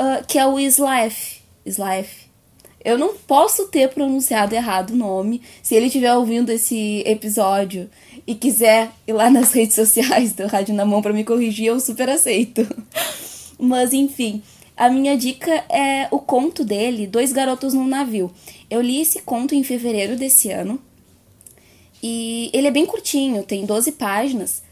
uh, 0.00 0.24
que 0.26 0.38
é 0.38 0.46
o 0.46 0.58
Slav. 0.58 1.14
Slav. 1.66 2.08
Eu 2.84 2.96
não 2.96 3.14
posso 3.14 3.68
ter 3.68 3.88
pronunciado 3.88 4.54
errado 4.54 4.90
o 4.90 4.96
nome. 4.96 5.42
Se 5.62 5.74
ele 5.74 5.86
estiver 5.86 6.14
ouvindo 6.14 6.50
esse 6.50 7.02
episódio 7.04 7.90
e 8.26 8.34
quiser 8.34 8.90
ir 9.06 9.12
lá 9.12 9.28
nas 9.28 9.52
redes 9.54 9.74
sociais 9.74 10.32
do 10.32 10.46
Rádio 10.46 10.74
na 10.74 10.84
Mão 10.84 11.02
para 11.02 11.12
me 11.12 11.24
corrigir, 11.24 11.66
eu 11.66 11.80
super 11.80 12.08
aceito. 12.08 12.66
Mas 13.58 13.92
enfim, 13.92 14.42
a 14.76 14.88
minha 14.88 15.16
dica 15.16 15.52
é 15.68 16.06
o 16.10 16.20
conto 16.20 16.64
dele, 16.64 17.06
Dois 17.06 17.32
Garotos 17.32 17.74
num 17.74 17.86
Navio. 17.86 18.30
Eu 18.70 18.80
li 18.80 19.00
esse 19.00 19.20
conto 19.22 19.54
em 19.54 19.64
fevereiro 19.64 20.16
desse 20.16 20.50
ano. 20.50 20.80
E 22.00 22.48
ele 22.52 22.68
é 22.68 22.70
bem 22.70 22.86
curtinho, 22.86 23.42
tem 23.42 23.66
12 23.66 23.92
páginas, 23.92 24.62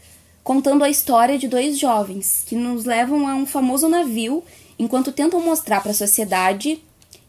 contando 0.45 0.85
a 0.85 0.89
história 0.89 1.37
de 1.37 1.49
dois 1.49 1.77
jovens 1.77 2.45
que 2.47 2.55
nos 2.55 2.85
levam 2.85 3.27
a 3.27 3.35
um 3.35 3.45
famoso 3.45 3.89
navio 3.89 4.41
enquanto 4.77 5.11
tentam 5.11 5.39
mostrar 5.41 5.81
para 5.81 5.91
a 5.91 5.95
sociedade 5.95 6.81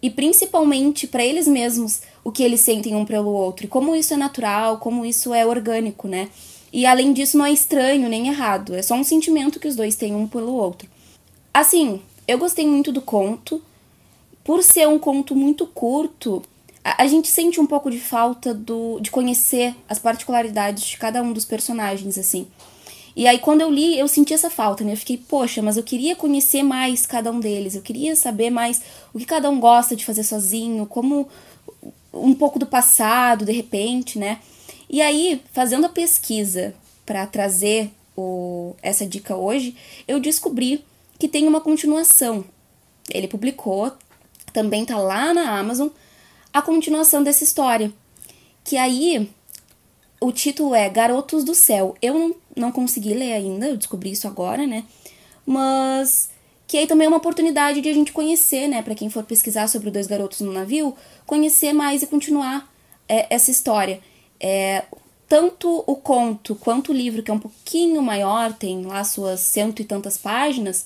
e 0.02 0.10
principalmente 0.10 1.06
para 1.06 1.24
eles 1.24 1.46
mesmos 1.46 2.02
o 2.22 2.30
que 2.30 2.42
eles 2.42 2.60
sentem 2.60 2.94
um 2.94 3.04
pelo 3.04 3.30
outro 3.30 3.66
e 3.66 3.68
como 3.68 3.94
isso 3.94 4.14
é 4.14 4.16
natural, 4.16 4.78
como 4.78 5.04
isso 5.04 5.34
é 5.34 5.46
orgânico, 5.46 6.06
né? 6.06 6.28
E 6.72 6.84
além 6.84 7.12
disso 7.12 7.38
não 7.38 7.46
é 7.46 7.52
estranho 7.52 8.08
nem 8.08 8.28
errado, 8.28 8.74
é 8.74 8.82
só 8.82 8.94
um 8.94 9.04
sentimento 9.04 9.58
que 9.58 9.68
os 9.68 9.74
dois 9.74 9.96
têm 9.96 10.14
um 10.14 10.28
pelo 10.28 10.52
outro. 10.52 10.88
Assim, 11.52 12.00
eu 12.26 12.38
gostei 12.38 12.66
muito 12.66 12.92
do 12.92 13.00
conto. 13.00 13.62
Por 14.44 14.62
ser 14.62 14.86
um 14.86 14.98
conto 14.98 15.34
muito 15.34 15.66
curto, 15.66 16.42
a, 16.84 17.02
a 17.02 17.06
gente 17.06 17.28
sente 17.28 17.58
um 17.58 17.66
pouco 17.66 17.90
de 17.90 17.98
falta 17.98 18.54
do, 18.54 19.00
de 19.00 19.10
conhecer 19.10 19.74
as 19.88 19.98
particularidades 19.98 20.84
de 20.84 20.96
cada 20.98 21.22
um 21.22 21.32
dos 21.32 21.44
personagens, 21.44 22.18
assim. 22.18 22.46
E 23.18 23.26
aí, 23.26 23.40
quando 23.40 23.62
eu 23.62 23.68
li, 23.68 23.98
eu 23.98 24.06
senti 24.06 24.32
essa 24.32 24.48
falta, 24.48 24.84
né? 24.84 24.92
Eu 24.92 24.96
fiquei, 24.96 25.16
poxa, 25.16 25.60
mas 25.60 25.76
eu 25.76 25.82
queria 25.82 26.14
conhecer 26.14 26.62
mais 26.62 27.04
cada 27.04 27.32
um 27.32 27.40
deles, 27.40 27.74
eu 27.74 27.82
queria 27.82 28.14
saber 28.14 28.48
mais 28.48 28.80
o 29.12 29.18
que 29.18 29.26
cada 29.26 29.50
um 29.50 29.58
gosta 29.58 29.96
de 29.96 30.04
fazer 30.04 30.22
sozinho, 30.22 30.86
como 30.86 31.28
um 32.14 32.32
pouco 32.32 32.60
do 32.60 32.66
passado, 32.66 33.44
de 33.44 33.50
repente, 33.50 34.20
né? 34.20 34.38
E 34.88 35.02
aí, 35.02 35.42
fazendo 35.52 35.86
a 35.86 35.88
pesquisa 35.88 36.72
para 37.04 37.26
trazer 37.26 37.90
o, 38.16 38.76
essa 38.80 39.04
dica 39.04 39.34
hoje, 39.34 39.74
eu 40.06 40.20
descobri 40.20 40.84
que 41.18 41.26
tem 41.26 41.48
uma 41.48 41.60
continuação. 41.60 42.44
Ele 43.10 43.26
publicou, 43.26 43.90
também 44.52 44.84
tá 44.84 44.96
lá 44.96 45.34
na 45.34 45.58
Amazon, 45.58 45.88
a 46.52 46.62
continuação 46.62 47.24
dessa 47.24 47.42
história. 47.42 47.92
Que 48.62 48.76
aí 48.76 49.28
o 50.20 50.30
título 50.30 50.72
é 50.72 50.88
Garotos 50.88 51.42
do 51.42 51.54
Céu. 51.54 51.96
Eu 52.00 52.14
não, 52.14 52.36
não 52.58 52.72
consegui 52.72 53.14
ler 53.14 53.32
ainda, 53.32 53.68
eu 53.68 53.76
descobri 53.76 54.10
isso 54.10 54.26
agora, 54.26 54.66
né? 54.66 54.84
Mas 55.46 56.30
que 56.66 56.76
aí 56.76 56.86
também 56.86 57.06
é 57.06 57.08
uma 57.08 57.16
oportunidade 57.16 57.80
de 57.80 57.88
a 57.88 57.94
gente 57.94 58.12
conhecer, 58.12 58.68
né, 58.68 58.82
para 58.82 58.94
quem 58.94 59.08
for 59.08 59.24
pesquisar 59.24 59.68
sobre 59.68 59.90
dois 59.90 60.06
garotos 60.06 60.42
no 60.42 60.52
navio, 60.52 60.94
conhecer 61.26 61.72
mais 61.72 62.02
e 62.02 62.06
continuar 62.06 62.70
é, 63.08 63.26
essa 63.34 63.50
história. 63.50 64.00
É, 64.38 64.84
tanto 65.26 65.82
o 65.86 65.96
conto 65.96 66.54
quanto 66.54 66.92
o 66.92 66.94
livro, 66.94 67.22
que 67.22 67.30
é 67.30 67.34
um 67.34 67.38
pouquinho 67.38 68.02
maior, 68.02 68.52
tem 68.52 68.82
lá 68.82 69.02
suas 69.02 69.40
cento 69.40 69.80
e 69.80 69.84
tantas 69.84 70.18
páginas, 70.18 70.84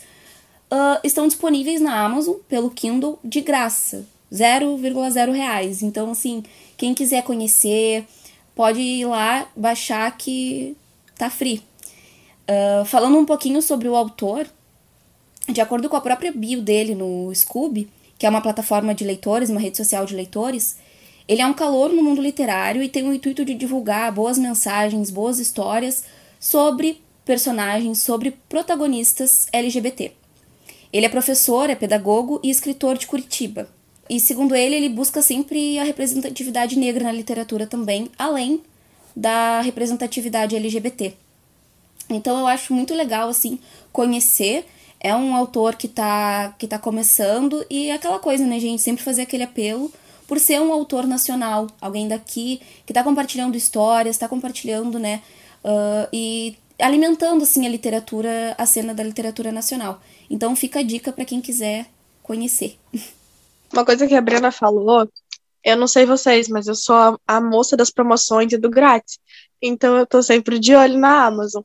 uh, 0.71 0.99
estão 1.05 1.27
disponíveis 1.27 1.81
na 1.81 2.05
Amazon 2.05 2.37
pelo 2.49 2.71
Kindle 2.71 3.19
de 3.23 3.41
graça, 3.41 4.07
0,0 4.33 5.33
reais. 5.33 5.83
Então, 5.83 6.11
assim, 6.11 6.43
quem 6.77 6.95
quiser 6.95 7.23
conhecer, 7.23 8.05
pode 8.55 8.81
ir 8.81 9.05
lá 9.05 9.49
baixar 9.55 10.17
que 10.17 10.77
tá 11.17 11.31
free. 11.31 11.63
Uh, 12.43 12.85
falando 12.85 13.19
um 13.19 13.25
pouquinho 13.25 13.63
sobre 13.63 13.89
o 13.89 13.97
autor, 13.97 14.47
de 15.49 15.61
acordo 15.61 15.89
com 15.89 15.97
a 15.97 16.01
própria 16.01 16.33
bio 16.33 16.61
dele 16.61 16.95
no 16.95 17.33
Scoob, 17.35 17.89
que 18.19 18.27
é 18.27 18.29
uma 18.29 18.41
plataforma 18.41 18.95
de 18.95 19.05
leitores, 19.05 19.51
uma 19.51 19.61
rede 19.61 19.77
social 19.77 20.05
de 20.07 20.15
leitores, 20.15 20.77
ele 21.27 21.41
é 21.41 21.47
um 21.47 21.55
calor 21.55 21.93
no 21.93 22.03
mundo 22.03 22.21
literário 22.21 22.83
e 22.83 22.89
tem 22.89 23.09
o 23.09 23.15
intuito 23.15 23.45
de 23.45 23.55
divulgar 23.55 24.13
boas 24.13 24.39
mensagens, 24.39 25.11
boas 25.11 25.39
histórias 25.39 26.05
sobre 26.39 27.01
personagens, 27.25 28.03
sobre 28.03 28.33
protagonistas 28.49 29.47
LGBT. 29.53 30.13
Ele 30.93 31.07
é 31.07 31.09
professor, 31.09 31.71
é 31.71 31.75
pedagogo 31.75 32.41
e 32.43 32.51
escritor 32.51 32.99
de 32.99 33.07
Curitiba. 33.07 33.69
E 34.11 34.21
segundo 34.21 34.55
ele, 34.55 34.75
ele 34.75 34.89
busca 34.89 35.23
sempre 35.23 35.79
a 35.79 35.85
representatividade 35.85 36.79
negra 36.79 37.05
na 37.05 37.13
literatura 37.13 37.67
também, 37.67 38.11
além 38.19 38.61
da 39.15 39.61
representatividade 39.61 40.57
LGBT. 40.57 41.15
Então 42.09 42.39
eu 42.39 42.47
acho 42.47 42.73
muito 42.75 42.95
legal 42.95 43.29
assim 43.29 43.59
conhecer. 43.93 44.67
É 45.01 45.15
um 45.15 45.35
autor 45.35 45.75
que 45.75 45.87
está 45.87 46.55
que 46.59 46.67
tá 46.67 46.79
começando 46.79 47.65
e 47.69 47.89
é 47.89 47.95
aquela 47.95 48.19
coisa, 48.19 48.47
né, 48.47 48.59
gente, 48.61 48.81
sempre 48.81 49.03
fazer 49.03 49.23
aquele 49.23 49.43
apelo 49.45 49.93
por 50.27 50.39
ser 50.39 50.61
um 50.61 50.73
autor 50.73 51.07
nacional, 51.07 51.67
alguém 51.81 52.09
daqui 52.09 52.61
que 52.87 52.93
está 52.93 53.03
compartilhando 53.03 53.57
histórias, 53.57 54.17
está 54.17 54.29
compartilhando, 54.29 54.99
né, 54.99 55.21
uh, 55.65 56.09
e 56.13 56.57
alimentando 56.81 57.43
assim 57.43 57.67
a 57.67 57.69
literatura, 57.69 58.55
a 58.57 58.65
cena 58.65 58.95
da 58.95 59.03
literatura 59.03 59.53
nacional. 59.53 60.01
Então 60.31 60.57
fica 60.57 60.81
a 60.81 60.83
dica 60.83 61.13
para 61.13 61.25
quem 61.25 61.41
quiser 61.41 61.87
conhecer. 62.23 62.79
Uma 63.73 63.85
coisa 63.85 64.07
que 64.07 64.15
a 64.15 64.21
Brena 64.21 64.53
falou, 64.53 65.09
eu 65.65 65.77
não 65.77 65.87
sei 65.87 66.05
vocês, 66.05 66.49
mas 66.49 66.67
eu 66.67 66.75
sou 66.75 66.97
a, 66.97 67.19
a 67.27 67.41
moça 67.41 67.77
das 67.77 67.91
promoções 67.91 68.53
e 68.53 68.59
do 68.59 68.71
grátis. 68.71 69.19
Então 69.61 69.97
eu 69.97 70.07
tô 70.07 70.23
sempre 70.23 70.59
de 70.59 70.75
olho 70.75 70.99
na 70.99 71.25
Amazon. 71.27 71.63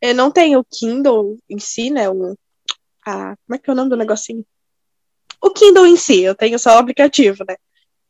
Eu 0.00 0.14
não 0.14 0.30
tenho 0.30 0.60
o 0.60 0.64
Kindle 0.64 1.38
em 1.48 1.58
si, 1.58 1.90
né? 1.90 2.08
O, 2.08 2.36
a, 3.06 3.36
como 3.36 3.54
é 3.54 3.58
que 3.58 3.70
é 3.70 3.72
o 3.72 3.76
nome 3.76 3.90
do 3.90 3.96
negocinho? 3.96 4.44
O 5.40 5.50
Kindle 5.50 5.86
em 5.86 5.96
si, 5.96 6.22
eu 6.22 6.34
tenho 6.34 6.58
só 6.58 6.76
o 6.76 6.78
aplicativo, 6.78 7.44
né? 7.46 7.56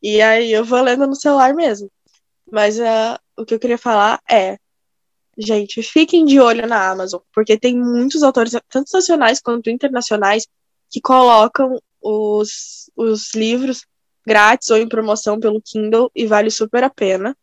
E 0.01 0.21
aí 0.21 0.51
eu 0.51 0.63
vou 0.63 0.81
lendo 0.81 1.05
no 1.07 1.15
celular 1.15 1.53
mesmo. 1.53 1.91
Mas 2.49 2.79
uh, 2.79 3.19
o 3.37 3.45
que 3.45 3.53
eu 3.55 3.59
queria 3.59 3.77
falar 3.77 4.21
é, 4.29 4.57
gente, 5.37 5.81
fiquem 5.83 6.25
de 6.25 6.39
olho 6.39 6.67
na 6.67 6.89
Amazon, 6.89 7.19
porque 7.33 7.57
tem 7.57 7.77
muitos 7.77 8.23
autores, 8.23 8.53
tanto 8.69 8.89
nacionais 8.93 9.41
quanto 9.41 9.69
internacionais, 9.69 10.47
que 10.89 11.01
colocam 11.01 11.77
os, 12.01 12.89
os 12.95 13.33
livros 13.33 13.85
grátis 14.25 14.69
ou 14.69 14.77
em 14.77 14.87
promoção 14.87 15.39
pelo 15.39 15.61
Kindle 15.61 16.11
e 16.15 16.25
vale 16.25 16.49
super 16.49 16.83
a 16.83 16.89
pena. 16.89 17.35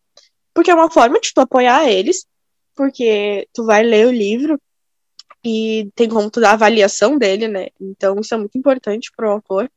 Porque 0.54 0.70
é 0.70 0.74
uma 0.74 0.90
forma 0.90 1.20
de 1.20 1.32
tu 1.32 1.40
apoiar 1.40 1.88
eles, 1.88 2.26
porque 2.74 3.48
tu 3.52 3.64
vai 3.64 3.82
ler 3.82 4.06
o 4.06 4.12
livro 4.12 4.60
e 5.44 5.90
tem 5.94 6.08
como 6.08 6.30
tu 6.30 6.40
dar 6.40 6.52
avaliação 6.52 7.18
dele, 7.18 7.48
né? 7.48 7.68
Então 7.80 8.20
isso 8.20 8.34
é 8.34 8.36
muito 8.36 8.56
importante 8.56 9.10
para 9.16 9.28
o 9.28 9.32
autor. 9.32 9.70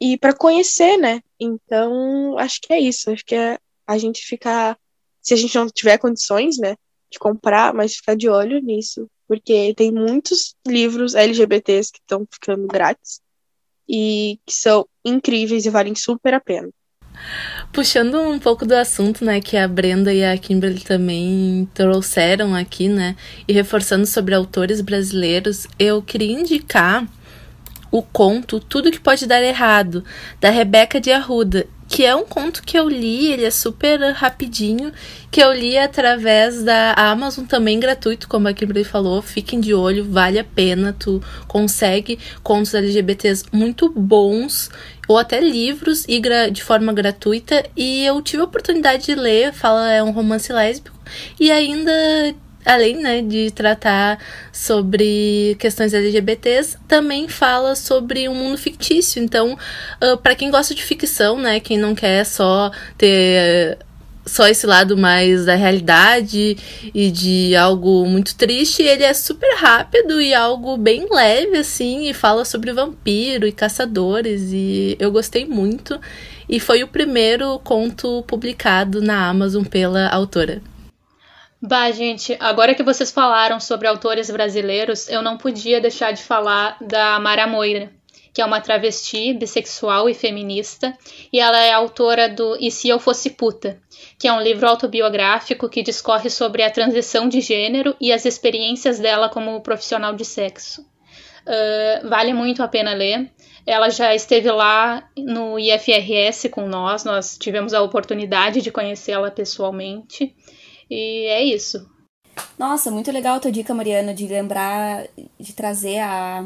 E 0.00 0.18
para 0.18 0.34
conhecer, 0.34 0.96
né? 0.96 1.22
Então, 1.38 2.36
acho 2.38 2.60
que 2.60 2.72
é 2.72 2.80
isso. 2.80 3.10
Acho 3.10 3.24
que 3.24 3.34
é 3.34 3.58
a 3.86 3.96
gente 3.96 4.22
ficar 4.22 4.76
se 5.24 5.32
a 5.32 5.36
gente 5.38 5.54
não 5.56 5.66
tiver 5.68 5.96
condições, 5.96 6.58
né, 6.58 6.76
de 7.10 7.18
comprar, 7.18 7.72
mas 7.72 7.96
ficar 7.96 8.14
de 8.14 8.28
olho 8.28 8.60
nisso, 8.60 9.10
porque 9.26 9.72
tem 9.74 9.90
muitos 9.90 10.54
livros 10.66 11.14
LGBTs 11.14 11.90
que 11.90 11.98
estão 11.98 12.26
ficando 12.30 12.66
grátis 12.66 13.22
e 13.88 14.38
que 14.44 14.52
são 14.52 14.86
incríveis 15.04 15.66
e 15.66 15.70
valem 15.70 15.94
super 15.94 16.34
a 16.34 16.40
pena. 16.40 16.68
Puxando 17.72 18.20
um 18.20 18.38
pouco 18.38 18.64
do 18.66 18.74
assunto, 18.74 19.24
né, 19.24 19.40
que 19.40 19.56
a 19.56 19.66
Brenda 19.66 20.12
e 20.12 20.24
a 20.24 20.36
Kimberly 20.36 20.80
também 20.80 21.68
trouxeram 21.74 22.54
aqui, 22.54 22.88
né, 22.88 23.16
e 23.46 23.52
reforçando 23.52 24.06
sobre 24.06 24.34
autores 24.34 24.80
brasileiros, 24.80 25.66
eu 25.78 26.02
queria 26.02 26.32
indicar 26.32 27.06
o 27.90 28.02
conto 28.02 28.58
Tudo 28.58 28.90
que 28.90 28.98
Pode 28.98 29.26
Dar 29.26 29.42
Errado, 29.42 30.04
da 30.40 30.50
Rebeca 30.50 31.00
de 31.00 31.12
Arruda, 31.12 31.66
que 31.88 32.04
é 32.04 32.14
um 32.14 32.24
conto 32.24 32.62
que 32.62 32.76
eu 32.76 32.88
li, 32.88 33.28
ele 33.30 33.44
é 33.44 33.50
super 33.50 34.00
rapidinho, 34.12 34.92
que 35.30 35.40
eu 35.40 35.52
li 35.52 35.78
através 35.78 36.62
da 36.62 36.92
Amazon 36.94 37.44
também 37.44 37.78
gratuito, 37.78 38.26
como 38.26 38.48
a 38.48 38.52
Kimberly 38.52 38.84
falou, 38.84 39.22
fiquem 39.22 39.60
de 39.60 39.74
olho, 39.74 40.04
vale 40.04 40.38
a 40.38 40.44
pena, 40.44 40.92
tu 40.98 41.22
consegue 41.46 42.18
contos 42.42 42.74
LGBTs 42.74 43.44
muito 43.52 43.88
bons, 43.90 44.70
ou 45.08 45.18
até 45.18 45.40
livros 45.40 46.04
e 46.08 46.20
de 46.50 46.62
forma 46.62 46.92
gratuita, 46.92 47.64
e 47.76 48.04
eu 48.04 48.20
tive 48.22 48.42
a 48.42 48.46
oportunidade 48.46 49.06
de 49.06 49.14
ler, 49.14 49.52
fala 49.52 49.90
é 49.90 50.02
um 50.02 50.10
romance 50.10 50.52
lésbico, 50.52 50.96
e 51.38 51.50
ainda 51.50 51.92
além 52.64 52.96
né, 52.96 53.20
de 53.20 53.50
tratar 53.50 54.18
sobre 54.52 55.56
questões 55.58 55.92
LGBTs, 55.92 56.78
também 56.88 57.28
fala 57.28 57.76
sobre 57.76 58.28
um 58.28 58.34
mundo 58.34 58.56
fictício. 58.56 59.22
Então, 59.22 59.52
uh, 60.02 60.16
para 60.16 60.34
quem 60.34 60.50
gosta 60.50 60.74
de 60.74 60.82
ficção, 60.82 61.38
né, 61.38 61.60
quem 61.60 61.76
não 61.76 61.94
quer 61.94 62.24
só 62.24 62.70
ter 62.96 63.78
só 64.26 64.46
esse 64.48 64.66
lado 64.66 64.96
mais 64.96 65.44
da 65.44 65.54
realidade 65.54 66.56
e 66.94 67.10
de 67.10 67.54
algo 67.56 68.06
muito 68.06 68.34
triste, 68.36 68.82
ele 68.82 69.02
é 69.02 69.12
super 69.12 69.54
rápido 69.56 70.20
e 70.20 70.32
algo 70.32 70.76
bem 70.76 71.06
leve 71.10 71.58
assim, 71.58 72.08
e 72.08 72.14
fala 72.14 72.44
sobre 72.44 72.72
vampiro 72.72 73.46
e 73.46 73.52
caçadores 73.52 74.52
e 74.52 74.96
eu 74.98 75.10
gostei 75.12 75.44
muito. 75.44 76.00
E 76.48 76.60
foi 76.60 76.82
o 76.82 76.88
primeiro 76.88 77.58
conto 77.60 78.22
publicado 78.26 79.00
na 79.00 79.28
Amazon 79.28 79.64
pela 79.64 80.08
autora. 80.08 80.62
Bah, 81.60 81.90
gente, 81.90 82.36
agora 82.40 82.74
que 82.74 82.82
vocês 82.82 83.10
falaram 83.10 83.58
sobre 83.58 83.88
autores 83.88 84.30
brasileiros, 84.30 85.08
eu 85.08 85.22
não 85.22 85.38
podia 85.38 85.80
deixar 85.80 86.12
de 86.12 86.22
falar 86.22 86.76
da 86.78 87.18
Mara 87.18 87.46
Moira, 87.46 87.90
que 88.34 88.42
é 88.42 88.44
uma 88.44 88.60
travesti, 88.60 89.32
bissexual 89.32 90.08
e 90.10 90.14
feminista, 90.14 90.98
e 91.32 91.38
ela 91.38 91.62
é 91.62 91.72
autora 91.72 92.28
do 92.28 92.56
E 92.60 92.68
Se 92.68 92.88
Eu 92.88 92.98
Fosse 92.98 93.30
Puta, 93.30 93.80
que 94.18 94.26
é 94.26 94.32
um 94.32 94.40
livro 94.40 94.68
autobiográfico 94.68 95.68
que 95.68 95.84
discorre 95.84 96.28
sobre 96.28 96.64
a 96.64 96.70
transição 96.70 97.28
de 97.28 97.40
gênero 97.40 97.96
e 98.00 98.12
as 98.12 98.24
experiências 98.24 98.98
dela 98.98 99.28
como 99.28 99.60
profissional 99.60 100.12
de 100.14 100.24
sexo. 100.24 100.82
Uh, 100.82 102.08
vale 102.08 102.32
muito 102.32 102.60
a 102.60 102.66
pena 102.66 102.92
ler. 102.92 103.30
Ela 103.64 103.88
já 103.88 104.12
esteve 104.12 104.50
lá 104.50 105.08
no 105.16 105.56
IFRS 105.56 106.48
com 106.50 106.66
nós, 106.66 107.04
nós 107.04 107.38
tivemos 107.38 107.72
a 107.72 107.82
oportunidade 107.82 108.60
de 108.60 108.72
conhecê-la 108.72 109.30
pessoalmente. 109.30 110.34
E 110.90 111.26
é 111.26 111.44
isso. 111.44 111.88
Nossa, 112.58 112.90
muito 112.90 113.12
legal 113.12 113.36
a 113.36 113.40
tua 113.40 113.52
dica, 113.52 113.72
Mariana, 113.72 114.12
de 114.12 114.26
lembrar, 114.26 115.06
de 115.38 115.52
trazer 115.52 116.00
a, 116.00 116.44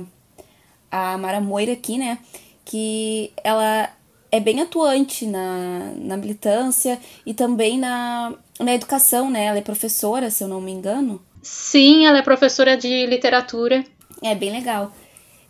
a 0.90 1.16
Mara 1.18 1.40
Moira 1.40 1.72
aqui, 1.72 1.98
né? 1.98 2.18
Que 2.64 3.32
ela 3.42 3.90
é 4.30 4.40
bem 4.40 4.60
atuante 4.60 5.26
na, 5.26 5.92
na 5.96 6.16
militância 6.16 6.98
e 7.24 7.32
também 7.32 7.78
na, 7.78 8.34
na 8.60 8.74
educação, 8.74 9.30
né? 9.30 9.46
Ela 9.46 9.58
é 9.58 9.62
professora, 9.62 10.30
se 10.30 10.44
eu 10.44 10.48
não 10.48 10.60
me 10.60 10.72
engano. 10.72 11.20
Sim, 11.42 12.06
ela 12.06 12.18
é 12.18 12.22
professora 12.22 12.76
de 12.76 13.06
literatura. 13.06 13.84
É 14.22 14.34
bem 14.34 14.50
legal. 14.50 14.92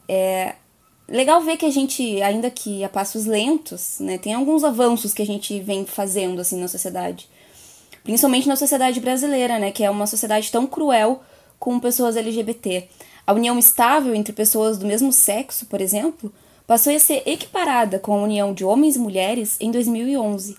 É 0.09 0.55
legal 1.09 1.41
ver 1.41 1.57
que 1.57 1.67
a 1.67 1.71
gente, 1.71 2.21
ainda 2.23 2.51
que 2.51 2.85
a 2.85 2.89
passos 2.89 3.25
lentos, 3.27 3.99
né, 3.99 4.19
tem 4.19 4.35
alguns 4.35 4.63
avanços 4.63 5.15
que 5.15 5.23
a 5.23 5.27
gente 5.27 5.59
vem 5.61 5.87
fazendo 5.87 6.41
assim 6.41 6.61
na 6.61 6.69
sociedade 6.69 7.29
principalmente 8.09 8.49
na 8.49 8.57
sociedade 8.57 9.01
brasileira, 9.01 9.59
né, 9.59 9.71
que 9.71 9.85
é 9.85 9.91
uma 9.91 10.07
sociedade 10.07 10.51
tão 10.51 10.67
cruel 10.67 11.23
com 11.59 11.79
pessoas 11.79 12.17
LGBT. 12.17 12.89
A 13.29 13.35
união 13.35 13.59
estável 13.59 14.15
entre 14.15 14.33
pessoas 14.33 14.79
do 14.79 14.87
mesmo 14.87 15.13
sexo, 15.13 15.67
por 15.67 15.83
exemplo, 15.83 16.33
passou 16.67 16.97
a 16.97 16.99
ser 16.99 17.23
equiparada 17.27 17.99
com 17.99 18.15
a 18.15 18.23
união 18.23 18.55
de 18.55 18.65
homens 18.65 18.97
e 18.97 18.99
mulheres 18.99 19.59
em 19.61 19.71
2011. 19.71 20.57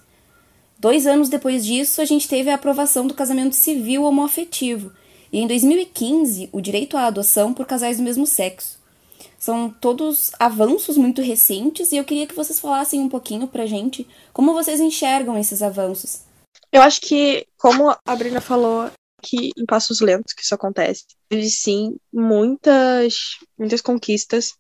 Dois 0.78 1.08
anos 1.08 1.30
depois 1.30 1.66
disso, 1.66 2.00
a 2.00 2.06
gente 2.06 2.28
teve 2.28 2.52
a 2.52 2.54
aprovação 2.54 3.08
do 3.08 3.16
casamento 3.16 3.56
civil 3.56 4.04
homoafetivo, 4.04 4.92
e 5.34 5.40
em 5.40 5.48
2015, 5.48 6.50
o 6.52 6.62
direito 6.62 6.96
à 6.96 7.08
adoção 7.08 7.56
por 7.56 7.66
casais 7.66 7.98
do 7.98 8.04
mesmo 8.04 8.28
sexo. 8.28 8.78
São 9.40 9.72
todos 9.72 10.30
avanços 10.38 10.96
muito 10.96 11.24
recentes 11.24 11.92
e 11.92 11.98
eu 11.98 12.04
queria 12.04 12.28
que 12.28 12.36
vocês 12.36 12.60
falassem 12.60 13.00
um 13.00 13.10
pouquinho 13.10 13.48
pra 13.48 13.66
gente 13.66 14.08
como 14.32 14.54
vocês 14.54 14.80
enxergam 14.80 15.36
esses 15.40 15.64
avanços. 15.64 16.20
Eu 16.72 16.84
acho 16.84 17.02
que, 17.02 17.48
como 17.58 17.90
a 17.90 18.16
Brina 18.16 18.40
falou, 18.40 18.92
que 19.22 19.52
em 19.58 19.66
passos 19.66 20.02
lentos 20.02 20.34
que 20.34 20.44
isso 20.44 20.56
acontece. 20.56 21.06
Teve 21.28 21.50
sim 21.50 21.98
muitas, 22.12 23.38
muitas 23.58 23.82
conquistas, 23.82 24.54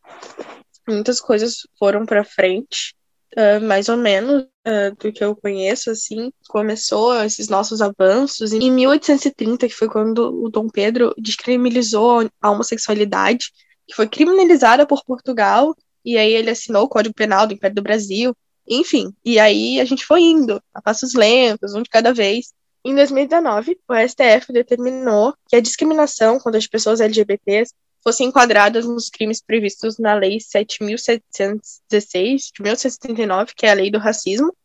muitas 0.87 1.19
coisas 1.19 1.67
foram 1.77 2.05
para 2.05 2.23
frente, 2.23 2.95
uh, 3.37 3.61
mais 3.65 3.89
ou 3.89 3.97
menos 3.97 4.43
uh, 4.43 4.95
do 4.99 5.11
que 5.11 5.23
eu 5.23 5.35
conheço, 5.35 5.89
assim, 5.91 6.31
começou 6.47 7.23
esses 7.23 7.47
nossos 7.47 7.81
avanços 7.81 8.53
em 8.53 8.71
1830, 8.71 9.67
que 9.67 9.73
foi 9.73 9.87
quando 9.87 10.43
o 10.43 10.49
Dom 10.49 10.69
Pedro 10.69 11.13
descriminalizou 11.17 12.29
a 12.41 12.51
homossexualidade, 12.51 13.51
que 13.87 13.95
foi 13.95 14.07
criminalizada 14.07 14.85
por 14.85 15.03
Portugal, 15.03 15.75
e 16.03 16.17
aí 16.17 16.33
ele 16.33 16.49
assinou 16.49 16.83
o 16.83 16.89
Código 16.89 17.15
Penal 17.15 17.47
do 17.47 17.53
Império 17.53 17.75
do 17.75 17.81
Brasil, 17.81 18.35
enfim, 18.67 19.11
e 19.25 19.39
aí 19.39 19.79
a 19.79 19.85
gente 19.85 20.05
foi 20.05 20.21
indo 20.21 20.61
a 20.73 20.81
passos 20.81 21.13
lentos, 21.15 21.73
um 21.73 21.81
de 21.81 21.89
cada 21.89 22.13
vez. 22.13 22.53
Em 22.83 22.95
2019, 22.95 23.79
o 23.87 23.93
STF 23.93 24.51
determinou 24.53 25.33
que 25.47 25.55
a 25.55 25.61
discriminação 25.61 26.39
contra 26.39 26.57
as 26.57 26.67
pessoas 26.67 27.01
LGBTs 27.01 27.73
fossem 28.01 28.27
enquadradas 28.27 28.85
nos 28.85 29.09
crimes 29.09 29.41
previstos 29.41 29.97
na 29.97 30.13
Lei 30.13 30.37
7.716 30.37 32.51
de 32.53 32.61
1979, 32.61 33.53
que 33.53 33.65
é 33.65 33.71
a 33.71 33.73
Lei 33.73 33.91
do 33.91 33.99
Racismo. 33.99 34.55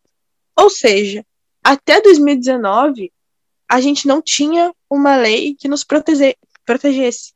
Ou 0.57 0.70
seja, 0.70 1.27
até 1.62 2.00
2019, 2.00 3.12
a 3.68 3.81
gente 3.81 4.07
não 4.07 4.22
tinha 4.22 4.72
uma 4.88 5.16
lei 5.16 5.55
que 5.55 5.66
nos 5.66 5.83
protege, 5.83 6.37
protegesse. 6.64 7.35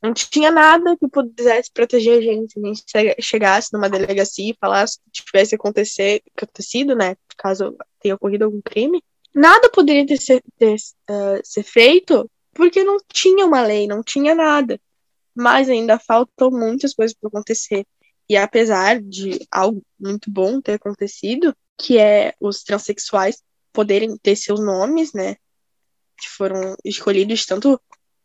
Não 0.00 0.14
tinha 0.14 0.50
nada 0.50 0.96
que 0.96 1.08
pudesse 1.08 1.72
proteger 1.72 2.18
a 2.18 2.20
gente. 2.20 2.52
Se 2.52 2.98
a 2.98 3.00
gente 3.00 3.22
chegasse 3.22 3.72
numa 3.72 3.88
delegacia 3.88 4.52
e 4.52 4.56
falasse 4.60 5.00
que 5.00 5.24
tivesse 5.24 5.56
acontecido, 5.56 6.94
né? 6.94 7.16
Caso 7.36 7.76
tenha 8.00 8.14
ocorrido 8.14 8.44
algum 8.44 8.60
crime, 8.60 9.02
nada 9.34 9.68
poderia 9.70 10.06
ter, 10.06 10.18
ser, 10.18 10.42
ter 10.56 10.76
uh, 11.10 11.40
ser 11.42 11.62
feito 11.62 12.30
porque 12.54 12.84
não 12.84 12.98
tinha 13.12 13.44
uma 13.44 13.62
lei, 13.62 13.86
não 13.86 14.02
tinha 14.02 14.34
nada. 14.34 14.80
Mas 15.34 15.68
ainda 15.68 15.98
faltam 15.98 16.50
muitas 16.50 16.94
coisas 16.94 17.16
para 17.16 17.28
acontecer. 17.28 17.84
E 18.28 18.36
apesar 18.36 19.02
de 19.02 19.46
algo 19.50 19.82
muito 19.98 20.30
bom 20.30 20.60
ter 20.60 20.74
acontecido, 20.74 21.54
que 21.76 21.98
é 21.98 22.32
os 22.40 22.62
transexuais 22.62 23.42
poderem 23.72 24.16
ter 24.16 24.36
seus 24.36 24.60
nomes, 24.60 25.12
né? 25.12 25.34
Que 26.16 26.28
foram 26.28 26.76
escolhidos 26.84 27.44
tanto 27.44 27.80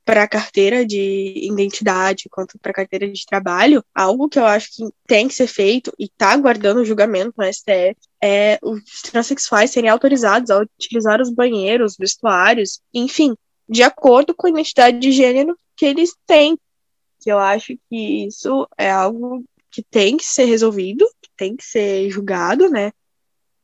para 0.05 0.23
a 0.23 0.27
carteira 0.27 0.85
de 0.85 1.33
identidade 1.45 2.29
quanto 2.29 2.57
para 2.59 2.71
a 2.71 2.73
carteira 2.73 3.07
de 3.11 3.25
trabalho, 3.25 3.83
algo 3.93 4.29
que 4.29 4.39
eu 4.39 4.45
acho 4.45 4.69
que 4.75 4.83
tem 5.07 5.27
que 5.27 5.35
ser 5.35 5.47
feito 5.47 5.93
e 5.99 6.05
está 6.05 6.31
aguardando 6.31 6.81
o 6.81 6.85
julgamento 6.85 7.33
no 7.37 7.45
STF 7.45 7.95
é 8.21 8.59
os 8.61 9.01
transexuais 9.03 9.71
serem 9.71 9.89
autorizados 9.89 10.49
a 10.49 10.59
utilizar 10.59 11.21
os 11.21 11.29
banheiros, 11.29 11.95
vestuários, 11.97 12.81
enfim, 12.93 13.35
de 13.67 13.83
acordo 13.83 14.33
com 14.33 14.47
a 14.47 14.49
identidade 14.49 14.99
de 14.99 15.11
gênero 15.11 15.55
que 15.75 15.85
eles 15.85 16.15
têm. 16.25 16.57
Que 17.21 17.31
eu 17.31 17.39
acho 17.39 17.77
que 17.89 18.25
isso 18.25 18.67
é 18.77 18.89
algo 18.89 19.43
que 19.71 19.83
tem 19.83 20.17
que 20.17 20.25
ser 20.25 20.45
resolvido, 20.45 21.05
que 21.21 21.29
tem 21.37 21.55
que 21.55 21.63
ser 21.63 22.09
julgado, 22.09 22.69
né? 22.69 22.91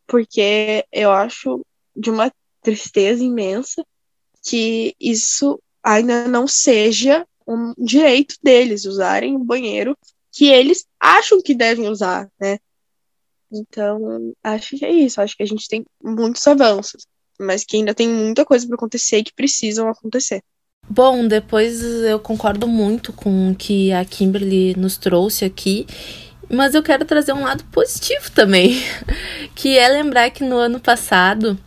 Porque 0.08 0.86
eu 0.92 1.12
acho 1.12 1.66
de 1.96 2.10
uma 2.10 2.32
tristeza 2.62 3.24
imensa 3.24 3.86
que 4.44 4.96
isso 5.00 5.60
ainda 5.84 6.28
não 6.28 6.48
seja 6.48 7.26
um 7.48 7.74
direito 7.78 8.36
deles 8.42 8.86
usarem 8.86 9.36
o 9.36 9.44
banheiro 9.44 9.98
que 10.32 10.48
eles 10.48 10.86
acham 11.00 11.42
que 11.42 11.56
devem 11.56 11.88
usar, 11.88 12.30
né? 12.40 12.60
Então, 13.56 14.34
acho 14.44 14.78
que 14.78 14.86
é 14.86 14.92
isso. 14.92 15.22
Acho 15.22 15.36
que 15.36 15.44
a 15.44 15.48
gente 15.48 15.68
tem 15.68 15.86
muitos 16.04 16.46
avanços, 16.48 17.06
mas 17.40 17.64
que 17.64 17.78
ainda 17.78 17.94
tem 17.94 18.08
muita 18.08 18.46
coisa 18.46 18.66
para 18.68 18.76
acontecer 18.76 19.20
e 19.20 19.24
que 19.24 19.34
precisam 19.34 19.90
acontecer. 19.90 20.42
Bom, 20.88 21.28
depois 21.28 21.82
eu 21.82 22.20
concordo 22.20 22.68
muito 22.68 23.12
com 23.12 23.52
o 23.52 23.56
que 23.56 23.92
a 23.92 24.06
Kimberly 24.06 24.76
nos 24.78 24.98
trouxe 24.98 25.44
aqui, 25.44 25.88
mas 26.50 26.76
eu 26.76 26.84
quero 26.84 27.06
trazer 27.06 27.34
um 27.34 27.44
lado 27.44 27.64
positivo 27.66 28.30
também, 28.32 28.78
que 29.56 29.78
é 29.78 29.88
lembrar 29.88 30.30
que 30.30 30.44
no 30.44 30.58
ano 30.58 30.80
passado 30.80 31.58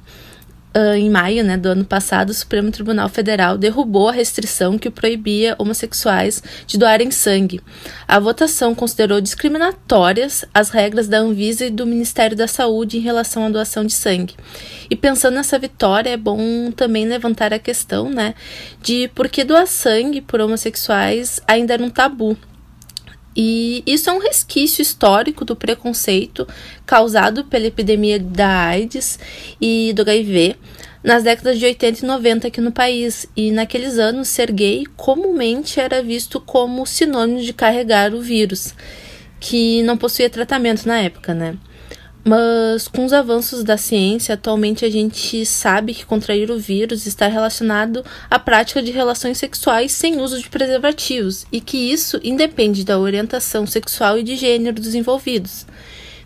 em 0.96 1.10
maio 1.10 1.42
né, 1.44 1.56
do 1.56 1.68
ano 1.68 1.84
passado, 1.84 2.30
o 2.30 2.34
Supremo 2.34 2.70
Tribunal 2.70 3.08
Federal 3.08 3.56
derrubou 3.56 4.08
a 4.08 4.12
restrição 4.12 4.78
que 4.78 4.90
proibia 4.90 5.54
homossexuais 5.58 6.42
de 6.66 6.78
doarem 6.78 7.10
sangue. 7.10 7.60
A 8.06 8.18
votação 8.18 8.74
considerou 8.74 9.20
discriminatórias 9.20 10.44
as 10.52 10.70
regras 10.70 11.08
da 11.08 11.18
Anvisa 11.18 11.66
e 11.66 11.70
do 11.70 11.86
Ministério 11.86 12.36
da 12.36 12.46
Saúde 12.46 12.98
em 12.98 13.00
relação 13.00 13.46
à 13.46 13.48
doação 13.48 13.84
de 13.84 13.92
sangue. 13.92 14.34
E 14.90 14.96
pensando 14.96 15.34
nessa 15.34 15.58
vitória, 15.58 16.10
é 16.10 16.16
bom 16.16 16.70
também 16.70 17.06
levantar 17.06 17.52
a 17.52 17.58
questão 17.58 18.10
né, 18.10 18.34
de 18.82 19.08
por 19.14 19.28
que 19.28 19.44
doar 19.44 19.66
sangue 19.66 20.20
por 20.20 20.40
homossexuais 20.40 21.40
ainda 21.46 21.74
era 21.74 21.82
um 21.82 21.90
tabu 21.90 22.36
e 23.40 23.84
isso 23.86 24.10
é 24.10 24.12
um 24.12 24.18
resquício 24.18 24.82
histórico 24.82 25.44
do 25.44 25.54
preconceito 25.54 26.44
causado 26.84 27.44
pela 27.44 27.66
epidemia 27.66 28.18
da 28.18 28.66
AIDS 28.66 29.16
e 29.60 29.92
do 29.94 30.02
HIV 30.02 30.56
nas 31.04 31.22
décadas 31.22 31.56
de 31.56 31.64
80 31.64 32.04
e 32.04 32.08
90 32.08 32.48
aqui 32.48 32.60
no 32.60 32.72
país. 32.72 33.28
E 33.36 33.52
naqueles 33.52 33.96
anos, 33.96 34.26
ser 34.26 34.50
gay 34.50 34.84
comumente 34.96 35.78
era 35.78 36.02
visto 36.02 36.40
como 36.40 36.84
sinônimo 36.84 37.40
de 37.40 37.52
carregar 37.52 38.12
o 38.12 38.20
vírus, 38.20 38.74
que 39.38 39.84
não 39.84 39.96
possuía 39.96 40.28
tratamento 40.28 40.84
na 40.84 40.98
época, 40.98 41.32
né? 41.32 41.56
Mas 42.28 42.86
com 42.88 43.06
os 43.06 43.12
avanços 43.14 43.64
da 43.64 43.78
ciência, 43.78 44.34
atualmente 44.34 44.84
a 44.84 44.90
gente 44.90 45.46
sabe 45.46 45.94
que 45.94 46.04
contrair 46.04 46.50
o 46.50 46.58
vírus 46.58 47.06
está 47.06 47.26
relacionado 47.26 48.04
à 48.30 48.38
prática 48.38 48.82
de 48.82 48.90
relações 48.90 49.38
sexuais 49.38 49.92
sem 49.92 50.20
uso 50.20 50.38
de 50.38 50.46
preservativos 50.50 51.46
e 51.50 51.58
que 51.58 51.90
isso 51.90 52.20
independe 52.22 52.84
da 52.84 52.98
orientação 52.98 53.66
sexual 53.66 54.18
e 54.18 54.22
de 54.22 54.36
gênero 54.36 54.78
dos 54.78 54.94
envolvidos. 54.94 55.64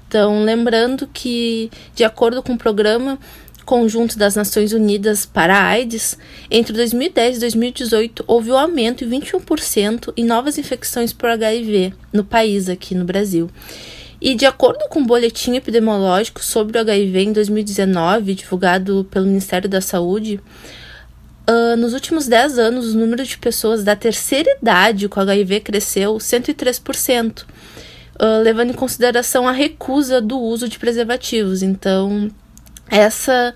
Então, 0.08 0.42
lembrando 0.42 1.06
que, 1.06 1.70
de 1.94 2.02
acordo 2.02 2.42
com 2.42 2.54
o 2.54 2.58
programa 2.58 3.16
conjunto 3.64 4.18
das 4.18 4.34
Nações 4.34 4.72
Unidas 4.72 5.24
para 5.24 5.56
a 5.56 5.66
AIDS, 5.68 6.18
entre 6.50 6.72
2010 6.72 7.36
e 7.36 7.40
2018 7.40 8.24
houve 8.26 8.50
um 8.50 8.58
aumento 8.58 9.06
de 9.06 9.16
21% 9.16 10.12
em 10.16 10.24
novas 10.24 10.58
infecções 10.58 11.12
por 11.12 11.30
HIV 11.30 11.94
no 12.12 12.24
país, 12.24 12.68
aqui 12.68 12.92
no 12.92 13.04
Brasil. 13.04 13.48
E 14.24 14.36
de 14.36 14.46
acordo 14.46 14.88
com 14.88 15.00
o 15.00 15.02
um 15.02 15.06
boletim 15.06 15.56
epidemiológico 15.56 16.44
sobre 16.44 16.78
o 16.78 16.80
HIV 16.80 17.24
em 17.24 17.32
2019, 17.32 18.34
divulgado 18.36 19.04
pelo 19.10 19.26
Ministério 19.26 19.68
da 19.68 19.80
Saúde, 19.80 20.40
uh, 21.50 21.76
nos 21.76 21.92
últimos 21.92 22.28
10 22.28 22.56
anos 22.56 22.94
o 22.94 22.98
número 22.98 23.24
de 23.24 23.36
pessoas 23.36 23.82
da 23.82 23.96
terceira 23.96 24.48
idade 24.62 25.08
com 25.08 25.18
HIV 25.18 25.58
cresceu 25.62 26.14
103%, 26.18 27.40
uh, 27.42 28.42
levando 28.44 28.70
em 28.70 28.74
consideração 28.74 29.48
a 29.48 29.50
recusa 29.50 30.20
do 30.20 30.38
uso 30.38 30.68
de 30.68 30.78
preservativos. 30.78 31.60
Então, 31.60 32.30
essa 32.88 33.52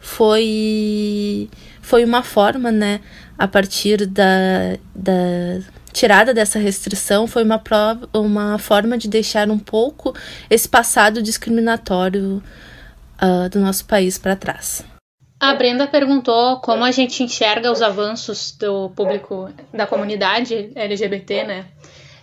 foi, 0.00 1.48
foi 1.80 2.04
uma 2.04 2.24
forma, 2.24 2.72
né, 2.72 3.00
a 3.38 3.46
partir 3.46 4.04
da, 4.04 4.76
da 4.92 5.60
tirada 5.92 6.34
dessa 6.34 6.58
restrição 6.58 7.26
foi 7.26 7.42
uma, 7.44 7.58
prova, 7.58 8.08
uma 8.12 8.58
forma 8.58 8.96
de 8.96 9.08
deixar 9.08 9.50
um 9.50 9.58
pouco 9.58 10.14
esse 10.48 10.68
passado 10.68 11.22
discriminatório 11.22 12.42
uh, 13.22 13.48
do 13.48 13.60
nosso 13.60 13.84
país 13.86 14.18
para 14.18 14.36
trás. 14.36 14.84
A 15.40 15.54
Brenda 15.54 15.86
perguntou 15.86 16.60
como 16.60 16.84
a 16.84 16.90
gente 16.90 17.22
enxerga 17.22 17.70
os 17.70 17.80
avanços 17.80 18.52
do 18.52 18.90
público, 18.90 19.48
da 19.72 19.86
comunidade 19.86 20.72
LGBT, 20.74 21.44
né? 21.44 21.66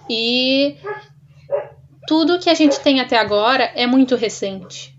E 0.09 0.75
tudo 2.07 2.39
que 2.39 2.49
a 2.49 2.53
gente 2.53 2.79
tem 2.81 2.99
até 2.99 3.17
agora 3.17 3.71
é 3.73 3.87
muito 3.87 4.15
recente. 4.15 4.93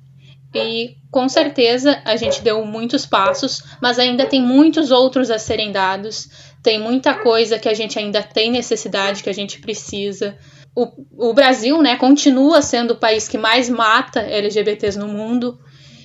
E 0.54 0.96
com 1.10 1.28
certeza 1.28 2.00
a 2.06 2.16
gente 2.16 2.40
deu 2.40 2.64
muitos 2.64 3.04
passos, 3.04 3.62
mas 3.82 3.98
ainda 3.98 4.24
tem 4.24 4.40
muitos 4.40 4.90
outros 4.90 5.30
a 5.30 5.38
serem 5.38 5.70
dados 5.70 6.55
tem 6.66 6.80
muita 6.80 7.14
coisa 7.14 7.60
que 7.60 7.68
a 7.68 7.74
gente 7.74 7.96
ainda 7.96 8.24
tem 8.24 8.50
necessidade, 8.50 9.22
que 9.22 9.30
a 9.30 9.32
gente 9.32 9.60
precisa. 9.60 10.36
O, 10.74 11.28
o 11.28 11.32
Brasil, 11.32 11.80
né, 11.80 11.94
continua 11.94 12.60
sendo 12.60 12.90
o 12.94 12.96
país 12.96 13.28
que 13.28 13.38
mais 13.38 13.70
mata 13.70 14.18
LGBTs 14.18 14.98
no 14.98 15.06
mundo. 15.06 15.60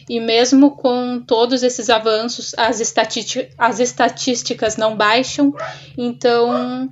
E 0.07 0.19
mesmo 0.19 0.75
com 0.75 1.19
todos 1.25 1.63
esses 1.63 1.89
avanços, 1.89 2.53
as, 2.55 2.79
as 3.57 3.79
estatísticas 3.79 4.77
não 4.77 4.95
baixam. 4.95 5.51
Então, 5.97 6.87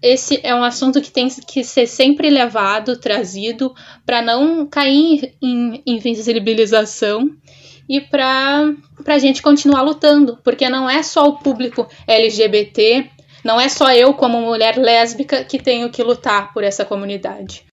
esse 0.00 0.40
é 0.42 0.54
um 0.54 0.64
assunto 0.64 0.98
que 1.02 1.10
tem 1.10 1.28
que 1.28 1.62
ser 1.62 1.86
sempre 1.86 2.30
levado, 2.30 2.96
trazido, 2.96 3.74
para 4.06 4.22
não 4.22 4.66
cair 4.66 5.34
em 5.42 5.82
invisibilização 5.84 7.28
e 7.92 8.00
para 8.00 8.72
a 9.06 9.18
gente 9.18 9.42
continuar 9.42 9.82
lutando, 9.82 10.38
porque 10.42 10.66
não 10.66 10.88
é 10.88 11.02
só 11.02 11.28
o 11.28 11.36
público 11.36 11.86
LGBT, 12.06 13.10
não 13.44 13.60
é 13.60 13.68
só 13.68 13.92
eu, 13.92 14.14
como 14.14 14.40
mulher 14.40 14.78
lésbica, 14.78 15.44
que 15.44 15.62
tenho 15.62 15.90
que 15.90 16.02
lutar 16.02 16.54
por 16.54 16.64
essa 16.64 16.86
comunidade. 16.86 17.66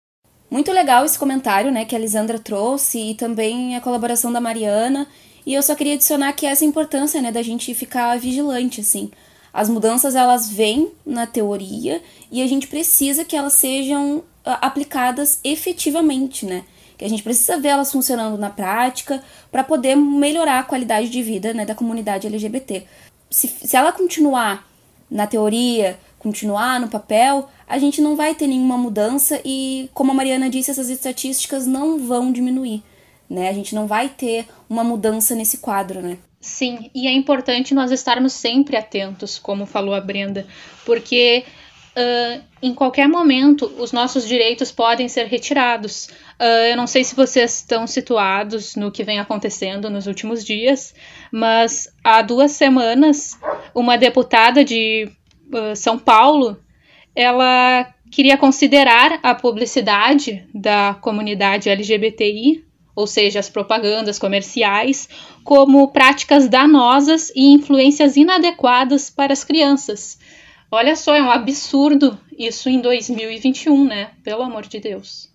Muito 0.49 0.71
legal 0.71 1.05
esse 1.05 1.19
comentário 1.19 1.71
né, 1.71 1.85
que 1.85 1.95
a 1.95 1.99
Lisandra 1.99 2.39
trouxe 2.39 3.11
e 3.11 3.13
também 3.13 3.75
a 3.75 3.81
colaboração 3.81 4.33
da 4.33 4.41
Mariana. 4.41 5.05
E 5.45 5.53
eu 5.53 5.61
só 5.61 5.75
queria 5.75 5.93
adicionar 5.93 6.33
que 6.33 6.47
essa 6.47 6.65
importância 6.65 7.21
né, 7.21 7.31
da 7.31 7.43
gente 7.43 7.71
ficar 7.75 8.17
vigilante, 8.17 8.81
assim. 8.81 9.11
As 9.53 9.69
mudanças, 9.69 10.15
elas 10.15 10.49
vêm 10.49 10.91
na 11.05 11.27
teoria 11.27 12.01
e 12.31 12.41
a 12.41 12.47
gente 12.47 12.65
precisa 12.65 13.23
que 13.23 13.35
elas 13.35 13.53
sejam 13.53 14.23
ah, 14.43 14.65
aplicadas 14.65 15.39
efetivamente, 15.43 16.43
né? 16.43 16.63
Que 16.97 17.05
a 17.05 17.09
gente 17.09 17.23
precisa 17.23 17.59
ver 17.59 17.69
elas 17.69 17.91
funcionando 17.91 18.37
na 18.37 18.49
prática 18.49 19.23
para 19.51 19.63
poder 19.63 19.95
melhorar 19.95 20.59
a 20.59 20.63
qualidade 20.63 21.09
de 21.09 21.21
vida 21.21 21.53
né, 21.53 21.65
da 21.65 21.75
comunidade 21.75 22.27
LGBT. 22.27 22.83
Se, 23.29 23.47
se 23.47 23.75
ela 23.75 23.91
continuar 23.91 24.67
na 25.09 25.27
teoria, 25.27 25.99
continuar 26.17 26.79
no 26.79 26.87
papel, 26.87 27.47
a 27.67 27.77
gente 27.77 28.01
não 28.01 28.15
vai 28.15 28.33
ter 28.33 28.47
nenhuma 28.47 28.77
mudança 28.77 29.39
e, 29.45 29.89
como 29.93 30.11
a 30.11 30.15
Mariana 30.15 30.49
disse, 30.49 30.71
essas 30.71 30.89
estatísticas 30.89 31.67
não 31.67 31.99
vão 31.99 32.31
diminuir. 32.31 32.83
Né? 33.29 33.49
A 33.49 33.53
gente 33.53 33.75
não 33.75 33.87
vai 33.87 34.09
ter 34.09 34.47
uma 34.69 34.83
mudança 34.83 35.35
nesse 35.35 35.57
quadro, 35.59 36.01
né? 36.01 36.17
Sim, 36.39 36.89
e 36.95 37.07
é 37.07 37.11
importante 37.11 37.73
nós 37.73 37.91
estarmos 37.91 38.31
sempre 38.31 38.77
atentos, 38.77 39.37
como 39.37 39.65
falou 39.65 39.93
a 39.93 39.99
Brenda, 39.99 40.45
porque 40.85 41.43
uh, 41.97 42.41
em 42.61 42.73
qualquer 42.73 43.07
momento 43.07 43.65
os 43.77 43.91
nossos 43.91 44.25
direitos 44.25 44.71
podem 44.71 45.09
ser 45.09 45.25
retirados. 45.25 46.09
Uh, 46.39 46.69
eu 46.69 46.77
não 46.77 46.85
sei 46.85 47.03
se 47.03 47.15
vocês 47.15 47.55
estão 47.55 47.87
situados 47.87 48.75
no 48.75 48.91
que 48.91 49.03
vem 49.03 49.19
acontecendo 49.19 49.89
nos 49.89 50.05
últimos 50.05 50.45
dias, 50.45 50.93
mas 51.31 51.91
há 52.03 52.21
duas 52.21 52.51
semanas, 52.51 53.39
uma 53.73 53.97
deputada 53.97 54.63
de 54.63 55.09
uh, 55.51 55.75
São 55.75 55.97
Paulo, 55.97 56.61
ela 57.15 57.91
queria 58.11 58.37
considerar 58.37 59.19
a 59.23 59.33
publicidade 59.33 60.47
da 60.53 60.93
comunidade 61.01 61.69
LGBTI, 61.69 62.63
ou 62.95 63.07
seja, 63.07 63.39
as 63.39 63.49
propagandas 63.49 64.19
comerciais, 64.19 65.09
como 65.43 65.87
práticas 65.87 66.47
danosas 66.47 67.31
e 67.35 67.53
influências 67.53 68.15
inadequadas 68.15 69.09
para 69.09 69.33
as 69.33 69.43
crianças. 69.43 70.19
Olha 70.71 70.95
só, 70.95 71.15
é 71.15 71.21
um 71.21 71.31
absurdo 71.31 72.19
isso 72.37 72.69
em 72.69 72.81
2021, 72.81 73.85
né? 73.85 74.11
Pelo 74.23 74.43
amor 74.43 74.67
de 74.67 74.79
Deus. 74.79 75.29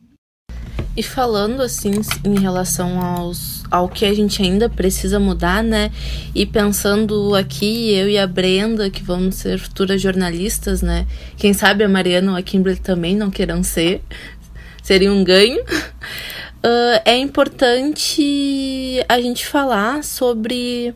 E 0.94 1.02
falando 1.02 1.62
assim 1.62 1.92
em 2.22 2.38
relação 2.38 3.00
aos, 3.00 3.64
ao 3.70 3.88
que 3.88 4.04
a 4.04 4.12
gente 4.12 4.42
ainda 4.42 4.68
precisa 4.68 5.18
mudar, 5.18 5.62
né? 5.62 5.90
E 6.34 6.44
pensando 6.44 7.34
aqui, 7.34 7.94
eu 7.94 8.10
e 8.10 8.18
a 8.18 8.26
Brenda, 8.26 8.90
que 8.90 9.02
vamos 9.02 9.36
ser 9.36 9.58
futuras 9.58 10.02
jornalistas, 10.02 10.82
né? 10.82 11.06
Quem 11.38 11.54
sabe 11.54 11.82
a 11.82 11.88
Mariana 11.88 12.32
ou 12.32 12.36
a 12.36 12.42
Kimberly 12.42 12.78
também 12.78 13.16
não 13.16 13.30
queiram 13.30 13.62
ser. 13.62 14.02
Seria 14.82 15.10
um 15.10 15.24
ganho. 15.24 15.62
Uh, 15.62 17.00
é 17.06 17.16
importante 17.16 19.02
a 19.08 19.18
gente 19.18 19.46
falar 19.46 20.04
sobre 20.04 20.94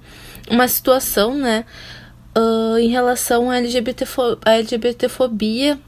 uma 0.50 0.68
situação, 0.68 1.34
né? 1.34 1.64
Uh, 2.36 2.76
em 2.76 2.88
relação 2.88 3.50
à 3.50 3.56
LGBTfobia, 3.56 4.38
LGBTfobia 4.44 5.78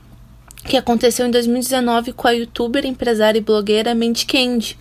que 0.69 0.77
aconteceu 0.77 1.27
em 1.27 1.31
2019 1.31 2.13
com 2.13 2.29
a 2.29 2.33
youtuber, 2.33 2.85
empresária 2.85 3.39
e 3.39 3.43
blogueira 3.43 3.95
Mandy 3.95 4.27
Candy. 4.27 4.79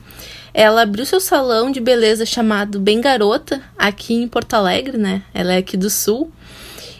Ela 0.53 0.81
abriu 0.81 1.05
seu 1.05 1.21
salão 1.21 1.71
de 1.71 1.79
beleza 1.79 2.25
chamado 2.25 2.77
Bem 2.77 2.99
Garota, 2.99 3.61
aqui 3.77 4.13
em 4.13 4.27
Porto 4.27 4.53
Alegre, 4.53 4.97
né? 4.97 5.23
Ela 5.33 5.53
é 5.53 5.57
aqui 5.57 5.77
do 5.77 5.89
Sul. 5.89 6.29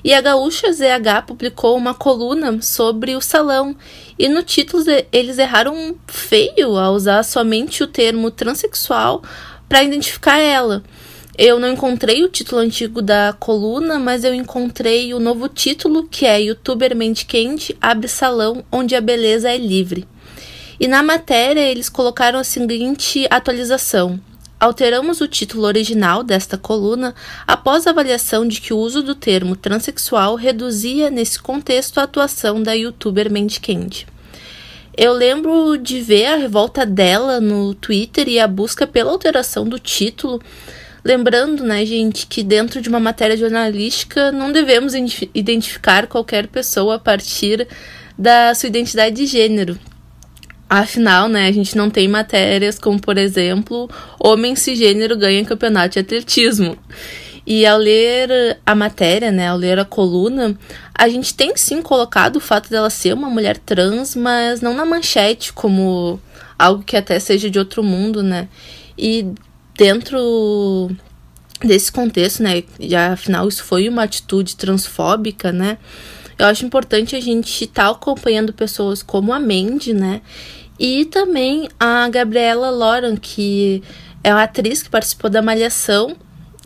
E 0.04 0.14
a 0.14 0.22
Gaúcha 0.22 0.72
ZH 0.72 1.26
publicou 1.28 1.76
uma 1.76 1.94
coluna 1.94 2.62
sobre 2.62 3.14
o 3.14 3.20
salão. 3.20 3.76
E 4.18 4.30
no 4.30 4.42
título 4.42 4.84
eles 5.12 5.38
erraram 5.38 5.96
feio 6.08 6.78
ao 6.78 6.94
usar 6.94 7.24
somente 7.24 7.84
o 7.84 7.88
termo 7.88 8.32
transexual 8.32 9.22
para 9.68 9.84
identificar 9.84 10.38
ela. 10.38 10.82
Eu 11.38 11.60
não 11.60 11.70
encontrei 11.70 12.24
o 12.24 12.30
título 12.30 12.60
antigo 12.60 13.00
da 13.00 13.32
coluna, 13.40 14.00
mas 14.00 14.24
eu 14.24 14.34
encontrei 14.34 15.14
o 15.14 15.20
novo 15.20 15.48
título, 15.48 16.08
que 16.08 16.26
é 16.26 16.42
Youtuber 16.42 16.96
Mente 16.96 17.28
Quente 17.28 17.78
abre 17.80 18.08
salão 18.08 18.66
onde 18.72 18.96
a 18.96 19.02
beleza 19.02 19.52
é 19.52 19.56
livre. 19.56 20.08
E 20.80 20.88
na 20.88 21.04
matéria 21.04 21.62
eles 21.62 21.90
colocaram 21.90 22.40
a 22.40 22.44
seguinte 22.44 23.28
atualização: 23.30 24.20
Alteramos 24.60 25.22
o 25.22 25.28
título 25.28 25.66
original 25.66 26.24
desta 26.24 26.58
coluna 26.58 27.14
após 27.46 27.86
a 27.86 27.92
avaliação 27.92 28.48
de 28.48 28.60
que 28.60 28.74
o 28.74 28.80
uso 28.80 29.04
do 29.04 29.14
termo 29.14 29.56
transexual 29.56 30.34
reduzia, 30.34 31.12
nesse 31.12 31.40
contexto, 31.40 32.00
a 32.00 32.04
atuação 32.04 32.64
da 32.64 32.74
youtuber 32.74 33.32
Mandy 33.32 33.60
Candy. 33.60 34.08
Eu 34.98 35.14
lembro 35.14 35.78
de 35.78 36.02
ver 36.02 36.26
a 36.26 36.36
revolta 36.36 36.84
dela 36.84 37.40
no 37.40 37.76
Twitter 37.76 38.28
e 38.28 38.40
a 38.40 38.48
busca 38.48 38.88
pela 38.88 39.12
alteração 39.12 39.70
do 39.70 39.78
título. 39.78 40.42
Lembrando, 41.08 41.64
né, 41.64 41.86
gente, 41.86 42.28
que 42.28 42.44
dentro 42.44 42.82
de 42.82 42.90
uma 42.90 43.00
matéria 43.00 43.38
jornalística 43.38 44.30
não 44.30 44.52
devemos 44.52 44.94
identificar 45.34 46.06
qualquer 46.06 46.48
pessoa 46.48 46.96
a 46.96 47.00
partir 47.00 47.66
da 48.18 48.54
sua 48.54 48.68
identidade 48.68 49.16
de 49.16 49.26
gênero. 49.26 49.80
Afinal, 50.70 51.30
né, 51.30 51.48
a 51.48 51.52
gente 51.54 51.78
não 51.78 51.90
tem 51.90 52.10
matérias 52.10 52.78
como, 52.78 53.00
por 53.00 53.18
exemplo, 53.18 53.90
homem 54.20 54.54
cisgênero 54.54 55.16
ganha 55.16 55.46
campeonato 55.46 55.94
de 55.94 56.00
atletismo. 56.00 56.78
E 57.46 57.66
ao 57.66 57.78
ler 57.78 58.60
a 58.66 58.76
matéria, 58.76 59.32
né, 59.32 59.48
ao 59.48 59.56
ler 59.56 59.80
a 59.80 59.86
coluna, 59.86 60.60
a 60.94 61.08
gente 61.08 61.34
tem 61.34 61.56
sim 61.56 61.82
colocado 61.82 62.36
o 62.36 62.42
fato 62.42 62.70
dela 62.70 62.90
ser 62.90 63.14
uma 63.14 63.30
mulher 63.30 63.58
trans, 63.60 64.14
mas 64.14 64.60
não 64.60 64.74
na 64.74 64.84
manchete 64.84 65.54
como 65.54 66.20
algo 66.60 66.84
que 66.84 66.98
até 66.98 67.18
seja 67.18 67.50
de 67.50 67.58
outro 67.58 67.82
mundo, 67.82 68.22
né? 68.22 68.50
E 68.98 69.34
dentro 69.78 70.90
desse 71.64 71.92
contexto, 71.92 72.44
né, 72.44 72.64
já 72.80 73.14
afinal 73.14 73.48
isso 73.48 73.64
foi 73.64 73.88
uma 73.88 74.04
atitude 74.04 74.56
transfóbica, 74.56 75.52
né? 75.52 75.78
Eu 76.38 76.46
acho 76.46 76.66
importante 76.66 77.16
a 77.16 77.20
gente 77.20 77.64
estar 77.64 77.86
tá 77.86 77.90
acompanhando 77.90 78.54
pessoas 78.54 79.02
como 79.02 79.34
a 79.34 79.40
Mandy, 79.40 79.94
né? 79.94 80.22
E 80.80 81.06
também 81.06 81.68
a 81.80 82.08
Gabriela 82.10 82.70
Loran, 82.70 83.16
que 83.16 83.82
é 84.24 84.32
uma 84.32 84.44
atriz 84.44 84.84
que 84.84 84.90
participou 84.90 85.32
da 85.32 85.42
Malhação 85.42 86.16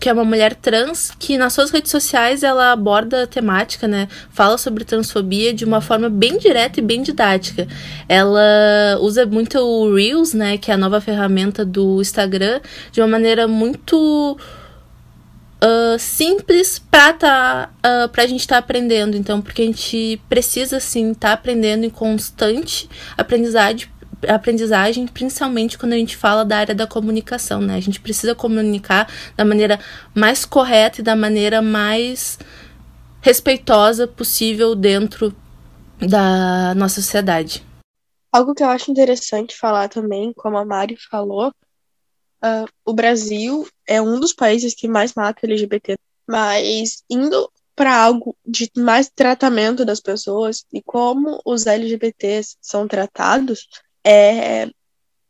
que 0.01 0.09
é 0.09 0.13
uma 0.13 0.25
mulher 0.25 0.55
trans 0.55 1.11
que 1.19 1.37
nas 1.37 1.53
suas 1.53 1.69
redes 1.69 1.91
sociais 1.91 2.41
ela 2.41 2.71
aborda 2.71 3.21
a 3.21 3.27
temática, 3.27 3.87
né? 3.87 4.07
Fala 4.31 4.57
sobre 4.57 4.83
transfobia 4.83 5.53
de 5.53 5.63
uma 5.63 5.79
forma 5.79 6.09
bem 6.09 6.39
direta 6.39 6.79
e 6.79 6.83
bem 6.83 7.03
didática. 7.03 7.67
Ela 8.09 8.97
usa 8.99 9.27
muito 9.27 9.59
o 9.59 9.93
Reels, 9.93 10.33
né, 10.33 10.57
que 10.57 10.71
é 10.71 10.73
a 10.73 10.77
nova 10.77 10.99
ferramenta 10.99 11.63
do 11.63 12.01
Instagram, 12.01 12.61
de 12.91 12.99
uma 12.99 13.07
maneira 13.07 13.47
muito 13.47 14.37
Uh, 15.63 15.99
simples 15.99 16.79
para 16.79 17.13
tá, 17.13 17.69
uh, 17.85 18.11
a 18.19 18.25
gente 18.25 18.39
estar 18.39 18.55
tá 18.55 18.59
aprendendo. 18.59 19.15
Então, 19.15 19.39
porque 19.39 19.61
a 19.61 19.65
gente 19.65 20.19
precisa, 20.27 20.79
sim, 20.79 21.11
estar 21.11 21.27
tá 21.27 21.33
aprendendo 21.35 21.85
em 21.85 21.89
constante 21.91 22.89
aprendizagem 23.15 23.87
aprendizagem, 24.27 25.07
principalmente 25.07 25.77
quando 25.77 25.93
a 25.93 25.97
gente 25.97 26.15
fala 26.15 26.43
da 26.43 26.57
área 26.57 26.75
da 26.75 26.87
comunicação, 26.87 27.61
né? 27.61 27.75
A 27.75 27.79
gente 27.79 27.99
precisa 27.99 28.35
comunicar 28.35 29.11
da 29.35 29.45
maneira 29.45 29.79
mais 30.13 30.45
correta 30.45 31.01
e 31.01 31.03
da 31.03 31.15
maneira 31.15 31.61
mais 31.61 32.37
respeitosa 33.21 34.07
possível 34.07 34.75
dentro 34.75 35.35
da 35.99 36.73
nossa 36.75 37.01
sociedade. 37.01 37.63
Algo 38.31 38.53
que 38.55 38.63
eu 38.63 38.69
acho 38.69 38.89
interessante 38.89 39.57
falar 39.57 39.89
também, 39.89 40.33
como 40.33 40.57
a 40.57 40.65
Mari 40.65 40.97
falou, 41.09 41.49
uh, 41.49 42.65
o 42.85 42.93
Brasil 42.93 43.67
é 43.87 44.01
um 44.01 44.19
dos 44.19 44.33
países 44.33 44.73
que 44.73 44.87
mais 44.87 45.13
mata 45.13 45.45
LGBT, 45.45 45.95
mas 46.27 47.03
indo 47.09 47.51
para 47.75 47.95
algo 47.95 48.35
de 48.45 48.69
mais 48.77 49.09
tratamento 49.09 49.83
das 49.85 49.99
pessoas 49.99 50.65
e 50.71 50.81
como 50.81 51.41
os 51.45 51.65
LGBTs 51.65 52.57
são 52.61 52.87
tratados, 52.87 53.67
é, 54.05 54.69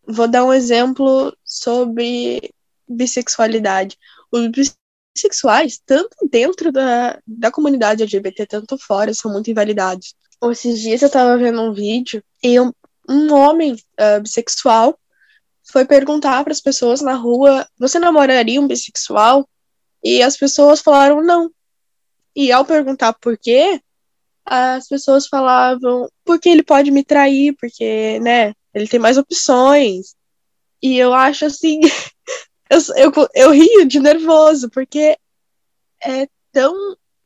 vou 0.07 0.27
dar 0.27 0.43
um 0.45 0.53
exemplo 0.53 1.35
sobre 1.43 2.53
bissexualidade. 2.87 3.97
Os 4.31 4.49
bissexuais, 5.15 5.79
tanto 5.85 6.15
dentro 6.29 6.71
da, 6.71 7.19
da 7.25 7.51
comunidade 7.51 8.03
LGBT, 8.03 8.45
tanto 8.45 8.77
fora, 8.77 9.13
são 9.13 9.31
muito 9.31 9.49
invalidados. 9.49 10.15
Esses 10.43 10.79
dias 10.79 11.01
eu 11.01 11.07
estava 11.07 11.37
vendo 11.37 11.61
um 11.61 11.73
vídeo 11.73 12.23
e 12.43 12.59
um, 12.59 12.71
um 13.07 13.33
homem 13.33 13.73
uh, 13.73 14.21
bissexual 14.21 14.97
foi 15.63 15.85
perguntar 15.85 16.43
para 16.43 16.51
as 16.51 16.61
pessoas 16.61 17.01
na 17.01 17.13
rua: 17.13 17.67
Você 17.77 17.99
namoraria 17.99 18.59
um 18.59 18.67
bissexual? 18.67 19.47
E 20.03 20.23
as 20.23 20.35
pessoas 20.35 20.81
falaram 20.81 21.21
não. 21.21 21.51
E 22.35 22.51
ao 22.51 22.65
perguntar 22.65 23.13
por 23.13 23.37
quê, 23.37 23.81
as 24.45 24.87
pessoas 24.87 25.27
falavam: 25.27 26.09
Porque 26.25 26.49
ele 26.49 26.63
pode 26.63 26.91
me 26.91 27.03
trair, 27.03 27.55
porque, 27.59 28.19
né, 28.19 28.53
ele 28.73 28.87
tem 28.87 28.99
mais 28.99 29.17
opções. 29.17 30.15
E 30.81 30.97
eu 30.97 31.13
acho 31.13 31.45
assim. 31.45 31.79
eu, 32.69 32.79
eu, 32.95 33.29
eu 33.33 33.51
rio 33.51 33.85
de 33.85 33.99
nervoso, 33.99 34.69
porque 34.69 35.17
é 36.03 36.27
tão. 36.51 36.73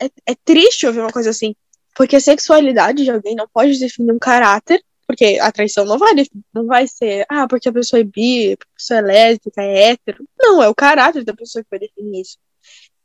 É, 0.01 0.09
é 0.25 0.35
triste 0.43 0.85
ouvir 0.85 0.99
uma 0.99 1.11
coisa 1.11 1.29
assim. 1.29 1.55
Porque 1.95 2.17
a 2.17 2.21
sexualidade 2.21 3.03
de 3.03 3.09
alguém 3.11 3.35
não 3.35 3.47
pode 3.47 3.79
definir 3.79 4.11
um 4.11 4.19
caráter, 4.19 4.83
porque 5.07 5.39
a 5.41 5.51
traição 5.51 5.85
não 5.85 5.97
vai, 5.97 6.13
não 6.53 6.65
vai 6.65 6.87
ser, 6.87 7.25
ah, 7.29 7.47
porque 7.47 7.69
a 7.69 7.73
pessoa 7.73 8.01
é 8.01 8.03
bi, 8.03 8.57
porque 8.57 8.71
a 8.73 8.77
pessoa 8.77 8.99
é 8.99 9.01
lésbica, 9.01 9.61
é 9.61 9.91
hétero. 9.91 10.27
Não, 10.37 10.61
é 10.61 10.67
o 10.67 10.75
caráter 10.75 11.23
da 11.23 11.33
pessoa 11.33 11.63
que 11.63 11.69
vai 11.69 11.79
definir 11.79 12.21
isso. 12.21 12.37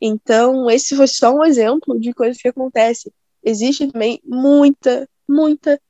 Então, 0.01 0.69
esse 0.71 0.97
foi 0.97 1.07
só 1.07 1.33
um 1.33 1.45
exemplo 1.45 2.01
de 2.01 2.13
coisas 2.13 2.41
que 2.41 2.49
acontecem. 2.49 3.13
Existe 3.45 3.87
também 3.93 4.21
muita, 4.25 5.09
muita 5.29 5.81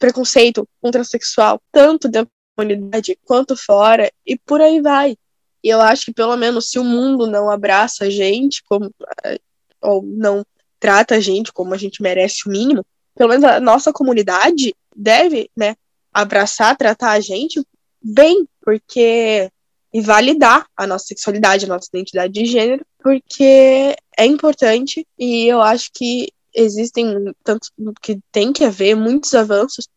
preconceito 0.00 0.66
contra 0.80 1.04
sexual, 1.04 1.60
tanto 1.70 2.08
dentro 2.08 2.32
da 2.56 2.64
comunidade 2.64 3.18
quanto 3.24 3.54
fora, 3.56 4.10
e 4.26 4.36
por 4.36 4.60
aí 4.60 4.80
vai. 4.80 5.16
E 5.62 5.68
eu 5.68 5.80
acho 5.80 6.06
que 6.06 6.12
pelo 6.12 6.36
menos 6.36 6.70
se 6.70 6.78
o 6.78 6.84
mundo 6.84 7.26
não 7.26 7.50
abraça 7.50 8.06
a 8.06 8.10
gente, 8.10 8.64
como, 8.64 8.90
eh, 9.24 9.38
ou 9.80 10.02
não 10.02 10.44
trata 10.80 11.16
a 11.16 11.20
gente 11.20 11.52
como 11.52 11.74
a 11.74 11.76
gente 11.76 12.02
merece 12.02 12.48
o 12.48 12.50
mínimo, 12.50 12.84
pelo 13.14 13.28
menos 13.28 13.44
a 13.44 13.60
nossa 13.60 13.92
comunidade 13.92 14.74
deve, 14.96 15.50
né, 15.54 15.76
abraçar, 16.12 16.76
tratar 16.76 17.12
a 17.12 17.20
gente 17.20 17.62
bem, 18.02 18.48
porque 18.62 19.50
e 19.92 20.00
validar 20.00 20.66
a 20.76 20.86
nossa 20.86 21.06
sexualidade, 21.06 21.64
a 21.64 21.68
nossa 21.68 21.88
identidade 21.92 22.32
de 22.32 22.46
gênero, 22.46 22.86
porque 23.02 23.96
é 24.16 24.24
importante 24.24 25.06
e 25.18 25.46
eu 25.46 25.60
acho 25.60 25.90
que 25.92 26.28
existem 26.54 27.34
tanto 27.42 27.68
que 28.00 28.18
tem 28.32 28.52
que 28.52 28.64
haver 28.64 28.94
muitos 28.94 29.34
avanços 29.34 29.88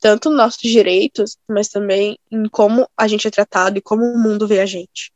tanto 0.00 0.30
nos 0.30 0.38
nossos 0.38 0.62
direitos, 0.62 1.36
mas 1.48 1.68
também 1.68 2.18
em 2.32 2.48
como 2.48 2.88
a 2.96 3.06
gente 3.06 3.28
é 3.28 3.30
tratado 3.30 3.78
e 3.78 3.82
como 3.82 4.02
o 4.02 4.18
mundo 4.18 4.48
vê 4.48 4.60
a 4.60 4.66
gente. 4.66 5.12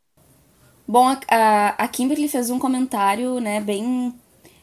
Bom, 0.87 1.17
a, 1.27 1.69
a 1.83 1.87
Kimberly 1.87 2.29
fez 2.29 2.51
um 2.51 2.59
comentário, 2.59 3.39
né, 3.39 3.59
bem, 3.59 4.13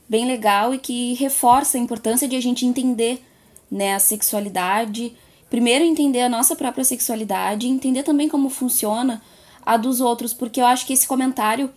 bem 0.09 0.25
legal 0.25 0.73
e 0.73 0.79
que 0.79 1.14
reforça 1.14 1.77
a 1.77 1.81
importância 1.81 2.29
de 2.29 2.37
a 2.37 2.40
gente 2.40 2.64
entender, 2.64 3.21
né, 3.68 3.95
a 3.95 3.99
sexualidade. 3.99 5.16
Primeiro 5.51 5.85
entender 5.85 6.23
a 6.23 6.29
nossa 6.29 6.55
própria 6.55 6.85
sexualidade, 6.85 7.66
entender 7.66 8.05
também 8.05 8.29
como 8.29 8.49
funciona 8.49 9.21
a 9.66 9.77
dos 9.77 10.01
outros, 10.01 10.33
porque 10.33 10.61
eu 10.61 10.66
acho 10.66 10.87
que 10.87 10.92
esse 10.92 11.07
comentário 11.07 11.68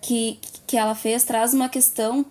que, 0.00 0.38
que 0.66 0.78
ela 0.78 0.94
fez 0.94 1.22
traz 1.22 1.52
uma 1.52 1.68
questão 1.68 2.24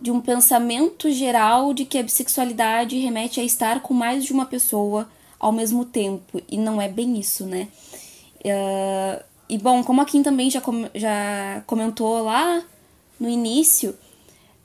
de 0.00 0.10
um 0.10 0.20
pensamento 0.20 1.10
geral 1.10 1.74
de 1.74 1.84
que 1.84 1.98
a 1.98 2.02
bissexualidade 2.02 2.98
remete 2.98 3.40
a 3.40 3.44
estar 3.44 3.80
com 3.80 3.92
mais 3.92 4.24
de 4.24 4.32
uma 4.32 4.46
pessoa 4.46 5.08
ao 5.38 5.52
mesmo 5.52 5.84
tempo, 5.84 6.40
e 6.48 6.56
não 6.56 6.80
é 6.82 6.88
bem 6.88 7.18
isso, 7.18 7.46
né? 7.46 7.68
Uh, 8.40 9.22
e 9.48 9.56
bom, 9.56 9.82
como 9.84 10.00
a 10.00 10.04
Kim 10.04 10.22
também 10.22 10.50
já, 10.50 10.60
com, 10.60 10.88
já 10.94 11.62
comentou 11.66 12.22
lá 12.22 12.62
no 13.18 13.28
início, 13.28 13.90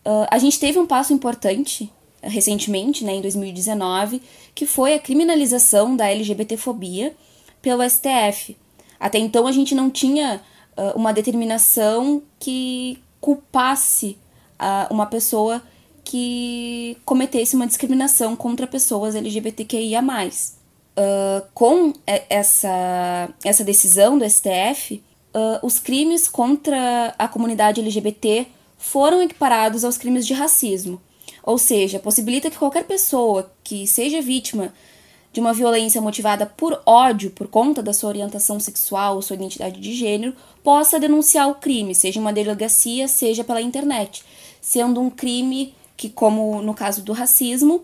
uh, 0.05 0.27
a 0.29 0.37
gente 0.37 0.59
teve 0.59 0.79
um 0.79 0.85
passo 0.85 1.13
importante 1.13 1.91
recentemente, 2.23 3.03
né, 3.03 3.15
em 3.15 3.21
2019, 3.21 4.21
que 4.55 4.65
foi 4.65 4.93
a 4.93 4.99
criminalização 4.99 5.95
da 5.95 6.09
LGBTfobia 6.09 7.13
pelo 7.61 7.87
STF. 7.87 8.55
Até 8.99 9.19
então 9.19 9.45
a 9.45 9.51
gente 9.51 9.75
não 9.75 9.89
tinha 9.89 10.41
uh, 10.77 10.97
uma 10.97 11.13
determinação 11.13 12.21
que 12.39 12.97
culpasse 13.19 14.17
uma 14.89 15.05
pessoa 15.05 15.61
que 16.03 16.97
cometesse 17.05 17.55
uma 17.55 17.65
discriminação 17.67 18.35
contra 18.35 18.67
pessoas 18.67 19.15
LGBTQIA+. 19.15 20.01
Uh, 20.01 21.43
com 21.55 21.91
essa, 22.05 23.29
essa 23.43 23.63
decisão 23.63 24.17
do 24.17 24.29
STF, 24.29 25.01
uh, 25.33 25.65
os 25.65 25.79
crimes 25.79 26.27
contra 26.27 27.15
a 27.17 27.27
comunidade 27.27 27.81
LGBT 27.81 28.45
foram 28.77 29.21
equiparados 29.21 29.83
aos 29.83 29.97
crimes 29.97 30.27
de 30.27 30.33
racismo. 30.33 31.01
Ou 31.41 31.57
seja, 31.57 31.99
possibilita 31.99 32.49
que 32.49 32.57
qualquer 32.57 32.83
pessoa 32.85 33.51
que 33.63 33.87
seja 33.87 34.21
vítima 34.21 34.73
de 35.31 35.39
uma 35.39 35.51
violência 35.51 35.99
motivada 35.99 36.45
por 36.45 36.79
ódio 36.85 37.31
por 37.31 37.47
conta 37.47 37.81
da 37.81 37.91
sua 37.91 38.09
orientação 38.09 38.59
sexual 38.59 39.15
ou 39.15 39.21
sua 39.21 39.35
identidade 39.35 39.79
de 39.81 39.93
gênero 39.93 40.35
possa 40.63 40.99
denunciar 40.99 41.49
o 41.49 41.55
crime, 41.55 41.95
seja 41.95 42.19
em 42.19 42.21
uma 42.21 42.31
delegacia, 42.31 43.07
seja 43.07 43.43
pela 43.43 43.61
internet, 43.61 44.23
sendo 44.63 45.01
um 45.01 45.09
crime 45.09 45.75
que, 45.97 46.09
como 46.09 46.61
no 46.61 46.73
caso 46.73 47.03
do 47.03 47.11
racismo, 47.11 47.83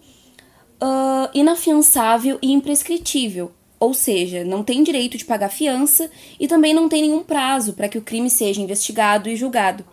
uh, 0.81 1.29
inafiançável 1.33 2.39
e 2.41 2.53
imprescritível, 2.53 3.51
ou 3.77 3.93
seja, 3.93 4.45
não 4.45 4.63
tem 4.63 4.81
direito 4.81 5.17
de 5.17 5.25
pagar 5.25 5.49
fiança 5.49 6.09
e 6.39 6.47
também 6.47 6.73
não 6.73 6.87
tem 6.87 7.01
nenhum 7.01 7.21
prazo 7.21 7.73
para 7.73 7.89
que 7.89 7.97
o 7.97 8.01
crime 8.01 8.29
seja 8.29 8.61
investigado 8.61 9.27
e 9.27 9.35
julgado. 9.35 9.83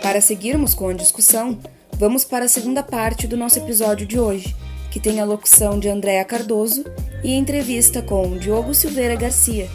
Para 0.00 0.20
seguirmos 0.20 0.72
com 0.72 0.88
a 0.88 0.92
discussão, 0.92 1.58
vamos 1.94 2.24
para 2.24 2.44
a 2.44 2.48
segunda 2.48 2.82
parte 2.82 3.26
do 3.26 3.36
nosso 3.36 3.58
episódio 3.58 4.06
de 4.06 4.20
hoje, 4.20 4.54
que 4.92 5.00
tem 5.00 5.20
a 5.20 5.24
locução 5.24 5.78
de 5.80 5.88
Andréa 5.88 6.22
Cardoso 6.22 6.84
e 7.24 7.32
entrevista 7.32 8.02
com 8.02 8.36
Diogo 8.36 8.74
Silveira 8.74 9.16
Garcia, 9.16 9.66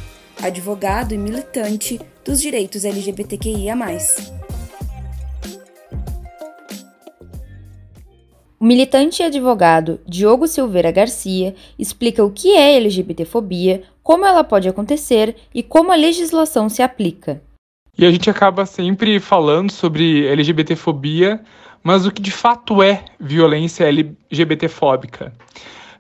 advogado 0.44 1.12
e 1.12 1.18
militante 1.18 2.00
dos 2.24 2.40
direitos 2.40 2.86
LGBTQIA. 2.86 3.76
O 8.60 8.64
militante 8.64 9.24
e 9.24 9.26
advogado 9.26 10.00
Diogo 10.08 10.48
Silveira 10.48 10.92
Garcia 10.92 11.56
explica 11.80 12.24
o 12.24 12.30
que 12.30 12.56
é 12.56 12.76
LGBTfobia, 12.76 13.82
como 14.04 14.24
ela 14.24 14.44
pode 14.44 14.70
acontecer 14.70 15.36
e 15.52 15.64
como 15.64 15.92
a 15.92 15.96
legislação 15.96 16.70
se 16.70 16.84
aplica. 16.84 17.42
E 17.98 18.06
a 18.06 18.12
gente 18.12 18.30
acaba 18.30 18.68
sempre 18.68 19.20
falando 19.20 19.72
sobre 19.72 20.28
LGBTfobia, 20.28 21.42
mas 21.84 22.06
o 22.06 22.12
que 22.12 22.22
de 22.22 22.32
fato 22.32 22.82
é 22.82 23.06
violência 23.20 23.86
LGBTfóbica? 23.86 25.34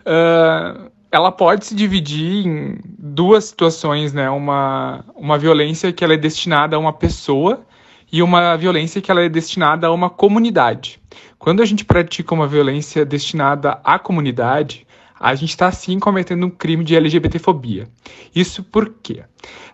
Uh, 0.01 0.89
ela 1.11 1.31
pode 1.31 1.65
se 1.65 1.75
dividir 1.75 2.45
em 2.45 2.79
duas 2.97 3.45
situações, 3.45 4.13
né? 4.13 4.29
Uma, 4.29 5.03
uma 5.15 5.37
violência 5.37 5.91
que 5.91 6.03
ela 6.03 6.13
é 6.13 6.17
destinada 6.17 6.75
a 6.75 6.79
uma 6.79 6.93
pessoa 6.93 7.65
e 8.11 8.21
uma 8.21 8.55
violência 8.55 9.01
que 9.01 9.11
ela 9.11 9.21
é 9.21 9.29
destinada 9.29 9.87
a 9.87 9.91
uma 9.91 10.09
comunidade. 10.09 10.99
Quando 11.39 11.61
a 11.61 11.65
gente 11.65 11.85
pratica 11.85 12.33
uma 12.33 12.47
violência 12.47 13.05
destinada 13.05 13.79
à 13.83 13.99
comunidade, 13.99 14.85
a 15.19 15.33
gente 15.35 15.49
está 15.49 15.71
sim 15.71 15.99
cometendo 15.99 16.45
um 16.45 16.49
crime 16.49 16.83
de 16.83 16.95
LGBTfobia. 16.95 17.87
Isso 18.35 18.63
porque 18.63 19.23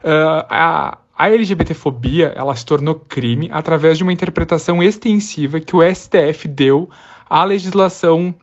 uh, 0.03 0.45
a, 0.49 0.97
a 1.23 1.29
LGBTfobia 1.29 2.33
ela 2.35 2.53
se 2.53 2.65
tornou 2.65 2.95
crime 2.95 3.47
através 3.49 3.97
de 3.97 4.03
uma 4.03 4.11
interpretação 4.11 4.83
extensiva 4.83 5.61
que 5.61 5.73
o 5.73 5.81
STF 5.81 6.49
deu 6.49 6.89
à 7.29 7.45
legislação 7.45 8.35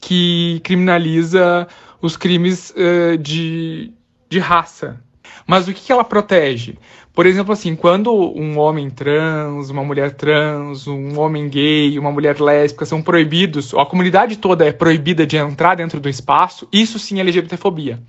que 0.00 0.62
criminaliza 0.64 1.68
os 2.00 2.16
crimes 2.16 2.70
uh, 2.70 3.18
de, 3.18 3.92
de 4.30 4.38
raça. 4.38 4.98
Mas 5.46 5.68
o 5.68 5.74
que, 5.74 5.80
que 5.82 5.92
ela 5.92 6.02
protege? 6.02 6.78
Por 7.12 7.26
exemplo, 7.26 7.52
assim, 7.52 7.76
quando 7.76 8.10
um 8.10 8.58
homem 8.58 8.88
trans, 8.88 9.68
uma 9.68 9.84
mulher 9.84 10.12
trans, 10.12 10.86
um 10.86 11.18
homem 11.20 11.50
gay, 11.50 11.98
uma 11.98 12.10
mulher 12.10 12.40
lésbica 12.40 12.86
são 12.86 13.02
proibidos, 13.02 13.74
a 13.74 13.84
comunidade 13.84 14.38
toda 14.38 14.64
é 14.64 14.72
proibida 14.72 15.26
de 15.26 15.36
entrar 15.36 15.74
dentro 15.74 16.00
do 16.00 16.08
espaço, 16.08 16.66
isso 16.72 16.98
sim 16.98 17.18
é 17.18 17.20
LGBTfobia. 17.20 18.00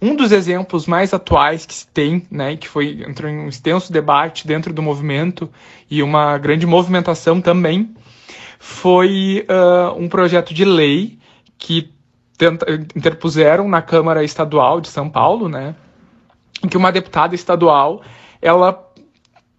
Um 0.00 0.14
dos 0.14 0.32
exemplos 0.32 0.86
mais 0.86 1.14
atuais 1.14 1.64
que 1.64 1.74
se 1.74 1.86
tem, 1.86 2.26
né, 2.30 2.56
que 2.56 2.68
foi 2.68 3.04
entrou 3.08 3.30
em 3.30 3.38
um 3.38 3.48
extenso 3.48 3.92
debate 3.92 4.46
dentro 4.46 4.72
do 4.72 4.82
movimento 4.82 5.50
e 5.90 6.02
uma 6.02 6.36
grande 6.38 6.66
movimentação 6.66 7.40
também, 7.40 7.94
foi 8.58 9.46
uh, 9.48 9.98
um 9.98 10.08
projeto 10.08 10.52
de 10.52 10.64
lei 10.64 11.18
que 11.58 11.92
tenta, 12.36 12.66
interpuseram 12.94 13.68
na 13.68 13.80
Câmara 13.80 14.24
Estadual 14.24 14.80
de 14.80 14.88
São 14.88 15.08
Paulo, 15.08 15.48
né, 15.48 15.74
em 16.62 16.68
que 16.68 16.76
uma 16.76 16.90
deputada 16.90 17.34
estadual 17.34 18.02
ela 18.42 18.84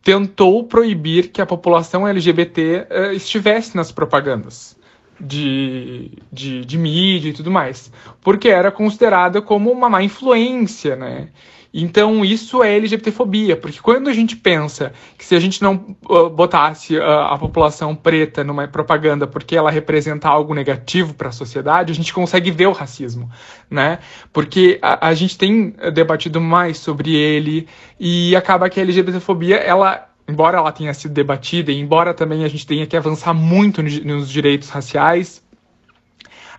tentou 0.03 0.63
proibir 0.63 1.29
que 1.29 1.41
a 1.41 1.45
população 1.45 2.07
LGBT 2.07 2.87
uh, 2.89 3.11
estivesse 3.13 3.75
nas 3.75 3.91
propagandas 3.91 4.75
de, 5.19 6.11
de, 6.31 6.65
de, 6.65 6.77
mídia 6.77 7.29
e 7.29 7.33
tudo 7.33 7.49
mais, 7.49 7.91
porque 8.21 8.49
era 8.49 8.71
considerada 8.71 9.41
como 9.41 9.71
uma 9.71 9.89
má 9.89 10.03
influência, 10.03 10.95
né? 10.95 11.29
Então 11.77 12.23
isso 12.23 12.63
é 12.63 12.73
LGBTfobia, 12.77 13.57
porque 13.57 13.81
quando 13.81 14.09
a 14.09 14.13
gente 14.13 14.37
pensa 14.37 14.93
que 15.17 15.25
se 15.25 15.35
a 15.35 15.39
gente 15.41 15.61
não 15.61 15.97
uh, 16.09 16.29
botasse 16.29 16.97
uh, 16.97 17.03
a 17.03 17.37
população 17.37 17.93
preta 17.93 18.45
numa 18.45 18.65
propaganda 18.65 19.27
porque 19.27 19.57
ela 19.57 19.69
representa 19.69 20.29
algo 20.29 20.53
negativo 20.53 21.13
para 21.13 21.27
a 21.27 21.33
sociedade, 21.33 21.91
a 21.91 21.95
gente 21.95 22.13
consegue 22.13 22.49
ver 22.49 22.67
o 22.67 22.71
racismo, 22.71 23.29
né? 23.69 23.99
Porque 24.31 24.79
a, 24.81 25.09
a 25.09 25.13
gente 25.13 25.37
tem 25.37 25.75
debatido 25.93 26.39
mais 26.39 26.77
sobre 26.77 27.13
ele 27.13 27.67
e 27.99 28.33
acaba 28.37 28.69
que 28.69 28.79
a 28.79 28.83
LGBTfobia 28.83 29.57
ela 29.57 30.14
embora 30.27 30.57
ela 30.57 30.71
tenha 30.71 30.93
sido 30.93 31.13
debatida, 31.13 31.71
e 31.71 31.79
embora 31.79 32.13
também 32.13 32.43
a 32.43 32.47
gente 32.47 32.65
tenha 32.65 32.85
que 32.85 32.97
avançar 32.97 33.33
muito 33.33 33.81
nos 33.81 34.29
direitos 34.29 34.69
raciais, 34.69 35.43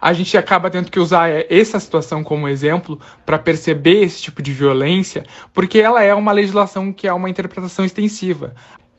a 0.00 0.12
gente 0.12 0.36
acaba 0.36 0.70
tendo 0.70 0.90
que 0.90 1.00
usar 1.00 1.30
é, 1.30 1.46
essa 1.50 1.80
situação 1.80 2.22
como 2.22 2.48
exemplo 2.48 3.00
para 3.24 3.38
perceber 3.38 4.02
esse 4.02 4.22
tipo 4.22 4.42
de 4.42 4.52
violência, 4.52 5.24
porque 5.52 5.78
ela 5.78 6.02
é 6.02 6.14
uma 6.14 6.32
legislação 6.32 6.92
que 6.92 7.08
é 7.08 7.12
uma 7.12 7.30
interpretação 7.30 7.84
extensiva. 7.84 8.54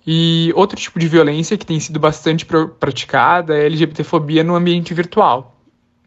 E 0.06 0.52
outro 0.56 0.80
tipo 0.80 0.98
de 1.00 1.08
violência 1.08 1.58
que 1.58 1.66
tem 1.66 1.80
sido 1.80 2.00
bastante 2.00 2.46
praticada 2.46 3.58
é 3.58 3.64
a 3.64 3.66
LGBTfobia 3.66 4.44
no 4.44 4.56
ambiente 4.56 4.94
virtual. 4.94 5.56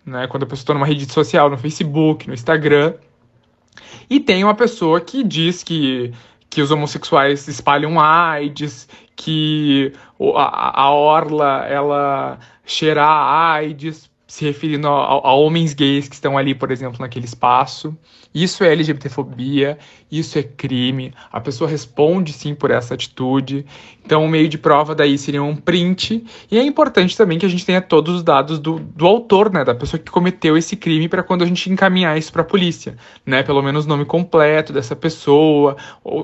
Né? 0.05 0.27
Quando 0.27 0.45
a 0.45 0.47
pessoa 0.47 0.63
está 0.63 0.75
numa 0.75 0.87
rede 0.87 1.11
social, 1.13 1.51
no 1.51 1.59
Facebook, 1.59 2.27
no 2.27 2.33
Instagram, 2.33 2.95
e 4.09 4.19
tem 4.19 4.43
uma 4.43 4.55
pessoa 4.55 5.01
que 5.01 5.23
diz 5.23 5.63
que 5.63 6.13
que 6.51 6.61
os 6.61 6.71
homossexuais 6.73 7.47
espalham 7.47 8.01
AIDS, 8.01 8.89
que 9.15 9.93
a, 10.37 10.83
a 10.83 10.91
orla 10.91 11.65
ela 11.69 12.39
cheira 12.67 13.05
a 13.05 13.53
AIDS, 13.53 14.11
se 14.27 14.45
referindo 14.45 14.89
a, 14.89 14.93
a, 14.93 15.35
homens 15.35 15.75
gays 15.75 16.09
que 16.09 16.15
estão 16.15 16.37
ali, 16.37 16.55
por 16.55 16.71
exemplo, 16.71 17.01
naquele 17.01 17.25
espaço. 17.25 17.97
Isso 18.35 18.65
é 18.65 18.73
LGBTfobia, 18.73 19.79
isso 20.11 20.39
é 20.39 20.43
crime, 20.43 21.15
a 21.33 21.41
pessoa 21.41 21.71
responde 21.71 22.33
sim 22.33 22.55
por 22.55 22.71
essa 22.71 22.95
atitude. 22.95 23.65
Então, 24.05 24.25
o 24.25 24.29
meio 24.29 24.49
de 24.49 24.59
prova 24.59 24.95
daí 24.95 25.17
seria 25.17 25.43
um 25.43 25.55
print. 25.55 26.25
E 26.51 26.59
é 26.59 26.63
importante 26.65 27.17
também 27.17 27.39
que 27.39 27.47
a 27.47 27.49
gente 27.49 27.65
tenha 27.65 27.81
todos 27.81 28.17
os 28.17 28.23
dados 28.23 28.59
do, 28.59 28.81
do 28.81 29.07
autor, 29.07 29.53
né, 29.53 29.65
da 29.65 29.75
pessoa 29.75 30.01
que 30.01 30.11
cometeu 30.11 30.57
esse 30.57 30.75
crime, 30.75 31.09
para 31.09 31.23
quando 31.23 31.43
a 31.43 31.47
gente 31.47 31.71
encaminhar 31.71 32.19
isso 32.19 32.33
para 32.33 32.43
a 32.43 32.45
polícia, 32.45 32.97
né, 33.25 33.43
pelo 33.43 33.63
menos 33.63 33.85
o 33.85 33.89
nome 33.89 34.05
completo 34.05 34.73
dessa 34.73 34.97
pessoa, 34.97 35.77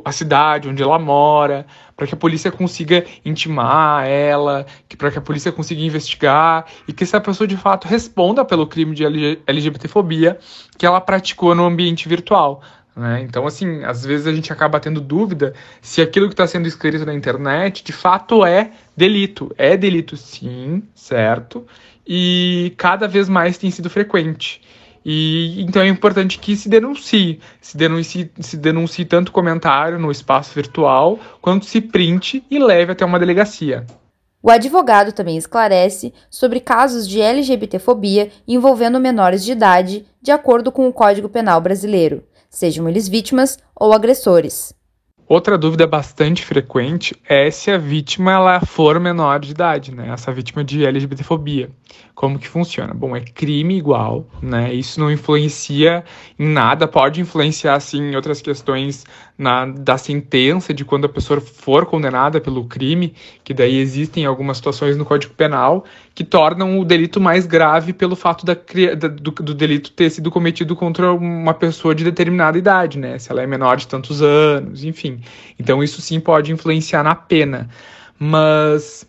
a 0.04 0.10
cidade 0.10 0.68
onde 0.68 0.82
ela 0.82 0.98
mora, 0.98 1.66
para 1.96 2.06
que 2.06 2.14
a 2.14 2.16
polícia 2.16 2.52
consiga 2.52 3.04
intimar 3.24 4.06
ela, 4.06 4.66
para 4.98 5.10
que 5.10 5.18
a 5.18 5.22
polícia 5.22 5.50
consiga 5.50 5.80
investigar 5.80 6.66
e 6.86 6.92
que 6.92 7.04
essa 7.04 7.20
pessoa 7.20 7.46
de 7.46 7.56
fato 7.56 7.88
responda 7.88 8.44
pelo 8.44 8.66
crime 8.66 8.94
de 8.94 9.04
LGBTfobia 9.46 10.38
que 10.76 10.84
ela 10.84 11.00
praticou 11.00 11.54
no 11.54 11.64
ambiente 11.64 12.08
virtual. 12.08 12.62
Né? 12.96 13.20
Então, 13.20 13.46
assim, 13.46 13.84
às 13.84 14.04
vezes 14.04 14.26
a 14.26 14.32
gente 14.32 14.50
acaba 14.50 14.80
tendo 14.80 15.00
dúvida 15.00 15.52
se 15.82 16.00
aquilo 16.00 16.28
que 16.28 16.32
está 16.32 16.46
sendo 16.46 16.66
escrito 16.66 17.04
na 17.04 17.12
internet 17.12 17.84
de 17.84 17.92
fato 17.92 18.44
é 18.44 18.70
delito. 18.96 19.54
É 19.58 19.76
delito, 19.76 20.16
sim, 20.16 20.82
certo? 20.94 21.66
E 22.06 22.72
cada 22.78 23.06
vez 23.06 23.28
mais 23.28 23.58
tem 23.58 23.70
sido 23.70 23.90
frequente. 23.90 24.62
E 25.04 25.62
então 25.62 25.82
é 25.82 25.88
importante 25.88 26.38
que 26.38 26.56
se 26.56 26.68
denuncie, 26.68 27.38
se 27.60 27.76
denuncie, 27.76 28.30
se 28.40 28.56
denuncie 28.56 29.04
tanto 29.04 29.30
comentário 29.30 30.00
no 30.00 30.10
espaço 30.10 30.52
virtual, 30.52 31.18
quanto 31.40 31.66
se 31.66 31.80
printe 31.80 32.42
e 32.50 32.58
leve 32.58 32.92
até 32.92 33.04
uma 33.04 33.18
delegacia. 33.18 33.86
O 34.42 34.50
advogado 34.50 35.12
também 35.12 35.36
esclarece 35.36 36.12
sobre 36.30 36.60
casos 36.60 37.06
de 37.06 37.20
LGBTfobia 37.20 38.30
envolvendo 38.48 38.98
menores 38.98 39.44
de 39.44 39.52
idade, 39.52 40.06
de 40.20 40.30
acordo 40.30 40.72
com 40.72 40.88
o 40.88 40.92
Código 40.92 41.28
Penal 41.28 41.60
brasileiro, 41.60 42.24
sejam 42.56 42.88
eles 42.88 43.06
vítimas 43.06 43.58
ou 43.74 43.92
agressores. 43.92 44.74
Outra 45.28 45.58
dúvida 45.58 45.86
bastante 45.88 46.44
frequente 46.44 47.14
é 47.28 47.50
se 47.50 47.70
a 47.70 47.76
vítima 47.76 48.30
ela 48.30 48.60
for 48.60 48.98
menor 49.00 49.40
de 49.40 49.50
idade, 49.50 49.92
né? 49.92 50.08
Essa 50.10 50.32
vítima 50.32 50.62
de 50.62 50.86
LGBTfobia. 50.86 51.68
Como 52.14 52.38
que 52.38 52.48
funciona? 52.48 52.94
Bom, 52.94 53.14
é 53.14 53.20
crime 53.20 53.76
igual, 53.76 54.26
né? 54.40 54.72
Isso 54.72 55.00
não 55.00 55.10
influencia 55.10 56.04
em 56.38 56.48
nada, 56.48 56.86
pode 56.86 57.20
influenciar 57.20 57.78
sim 57.80 58.12
em 58.12 58.16
outras 58.16 58.40
questões 58.40 59.04
na, 59.38 59.66
da 59.66 59.98
sentença 59.98 60.72
de 60.72 60.84
quando 60.84 61.04
a 61.04 61.08
pessoa 61.08 61.40
for 61.40 61.84
condenada 61.86 62.40
pelo 62.40 62.64
crime, 62.64 63.14
que 63.44 63.52
daí 63.52 63.78
existem 63.78 64.24
algumas 64.24 64.56
situações 64.56 64.96
no 64.96 65.04
Código 65.04 65.34
Penal 65.34 65.84
que 66.14 66.24
tornam 66.24 66.78
o 66.78 66.84
delito 66.84 67.20
mais 67.20 67.46
grave 67.46 67.92
pelo 67.92 68.16
fato 68.16 68.46
da, 68.46 68.54
da 68.54 69.08
do, 69.08 69.30
do, 69.30 69.54
delito 69.54 69.90
ter 69.92 70.10
sido 70.10 70.30
cometido 70.30 70.74
contra 70.74 71.12
uma 71.12 71.52
pessoa 71.52 71.94
de 71.94 72.02
determinada 72.02 72.56
idade, 72.56 72.98
né? 72.98 73.18
Se 73.18 73.30
ela 73.30 73.42
é 73.42 73.46
menor 73.46 73.76
de 73.76 73.86
tantos 73.86 74.22
anos, 74.22 74.82
enfim. 74.84 75.20
Então 75.58 75.82
isso 75.82 76.00
sim 76.00 76.18
pode 76.18 76.50
influenciar 76.52 77.02
na 77.02 77.14
pena. 77.14 77.68
Mas 78.18 79.06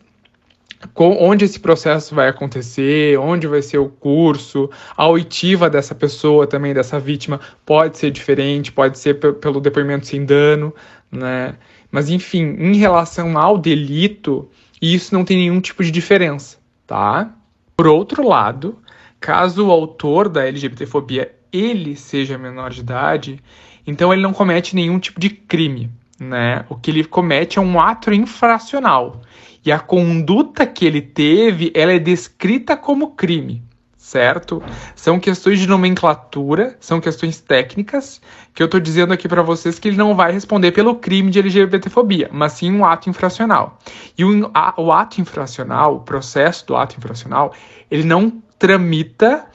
onde 0.95 1.45
esse 1.45 1.59
processo 1.59 2.13
vai 2.13 2.27
acontecer, 2.27 3.17
onde 3.19 3.47
vai 3.47 3.61
ser 3.61 3.77
o 3.77 3.89
curso, 3.89 4.69
a 4.95 5.07
oitiva 5.07 5.69
dessa 5.69 5.95
pessoa 5.95 6.45
também, 6.45 6.73
dessa 6.73 6.99
vítima, 6.99 7.39
pode 7.65 7.97
ser 7.97 8.11
diferente, 8.11 8.71
pode 8.71 8.97
ser 8.99 9.15
pelo 9.15 9.59
depoimento 9.59 10.07
sem 10.07 10.25
dano, 10.25 10.73
né? 11.11 11.55
Mas 11.91 12.09
enfim, 12.09 12.55
em 12.59 12.75
relação 12.75 13.37
ao 13.37 13.57
delito, 13.57 14.49
isso 14.81 15.13
não 15.13 15.23
tem 15.23 15.37
nenhum 15.37 15.59
tipo 15.59 15.83
de 15.83 15.91
diferença, 15.91 16.57
tá? 16.85 17.31
Por 17.75 17.87
outro 17.87 18.27
lado, 18.27 18.77
caso 19.19 19.67
o 19.67 19.71
autor 19.71 20.29
da 20.29 20.45
LGBTfobia 20.45 21.33
ele 21.51 21.95
seja 21.95 22.37
menor 22.37 22.71
de 22.71 22.81
idade, 22.81 23.41
então 23.85 24.11
ele 24.11 24.21
não 24.21 24.33
comete 24.33 24.75
nenhum 24.75 24.99
tipo 24.99 25.19
de 25.19 25.29
crime, 25.29 25.89
né? 26.19 26.65
O 26.69 26.75
que 26.75 26.91
ele 26.91 27.03
comete 27.03 27.57
é 27.57 27.61
um 27.61 27.79
ato 27.79 28.13
infracional. 28.13 29.21
E 29.67 29.71
a 29.71 29.79
conduta 29.79 30.65
que 30.65 30.85
ele 30.85 31.01
teve, 31.01 31.73
ela 31.75 31.91
é 31.91 31.99
descrita 31.99 32.77
como 32.77 33.15
crime, 33.15 33.61
certo? 33.97 34.63
São 34.95 35.19
questões 35.19 35.59
de 35.59 35.67
nomenclatura, 35.67 36.77
são 36.79 37.01
questões 37.01 37.41
técnicas, 37.41 38.21
que 38.53 38.63
eu 38.63 38.67
estou 38.67 38.79
dizendo 38.79 39.11
aqui 39.11 39.27
para 39.27 39.41
vocês 39.41 39.77
que 39.77 39.89
ele 39.89 39.97
não 39.97 40.15
vai 40.15 40.31
responder 40.31 40.71
pelo 40.71 40.95
crime 40.95 41.29
de 41.29 41.39
LGBTfobia, 41.39 42.29
mas 42.31 42.53
sim 42.53 42.71
um 42.71 42.85
ato 42.85 43.09
infracional. 43.09 43.77
E 44.17 44.23
o, 44.23 44.49
a, 44.53 44.73
o 44.77 44.89
ato 44.89 45.19
infracional, 45.19 45.95
o 45.95 45.99
processo 45.99 46.65
do 46.65 46.73
ato 46.73 46.95
infracional, 46.97 47.51
ele 47.91 48.05
não 48.05 48.41
tramita 48.57 49.47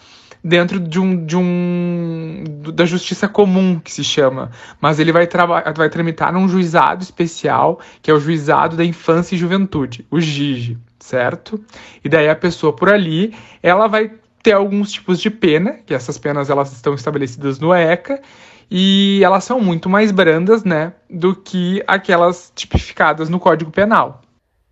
dentro 0.43 0.81
de 0.81 0.99
um, 0.99 1.25
de 1.25 1.37
um 1.37 2.45
da 2.75 2.85
justiça 2.85 3.29
comum 3.29 3.79
que 3.79 3.93
se 3.93 4.03
chama, 4.03 4.51
mas 4.81 4.99
ele 4.99 5.13
vai, 5.13 5.29
vai 5.77 5.89
tramitar 5.89 6.33
num 6.33 6.49
juizado 6.49 7.03
especial, 7.03 7.81
que 8.01 8.11
é 8.11 8.15
o 8.15 8.21
juizado 8.21 8.77
da 8.77 8.85
infância 8.85 9.35
e 9.35 9.39
juventude, 9.39 10.07
o 10.11 10.21
GIGE, 10.21 10.79
certo? 10.99 11.63
E 12.05 12.09
daí 12.09 12.29
a 12.29 12.37
pessoa 12.37 12.73
por 12.73 12.93
ali, 12.93 13.35
ela 13.63 13.87
vai 13.87 14.11
ter 14.43 14.53
alguns 14.53 14.91
tipos 14.91 15.21
de 15.21 15.31
pena, 15.31 15.79
que 15.87 15.95
essas 15.95 16.19
penas 16.19 16.51
elas 16.51 16.73
estão 16.73 16.95
estabelecidas 16.95 17.61
no 17.61 17.73
ECA, 17.73 18.21
e 18.69 19.21
elas 19.23 19.45
são 19.45 19.61
muito 19.61 19.89
mais 19.89 20.11
brandas, 20.11 20.65
né, 20.65 20.95
do 21.09 21.37
que 21.37 21.83
aquelas 21.87 22.51
tipificadas 22.55 23.29
no 23.29 23.39
Código 23.39 23.71
Penal. 23.71 24.23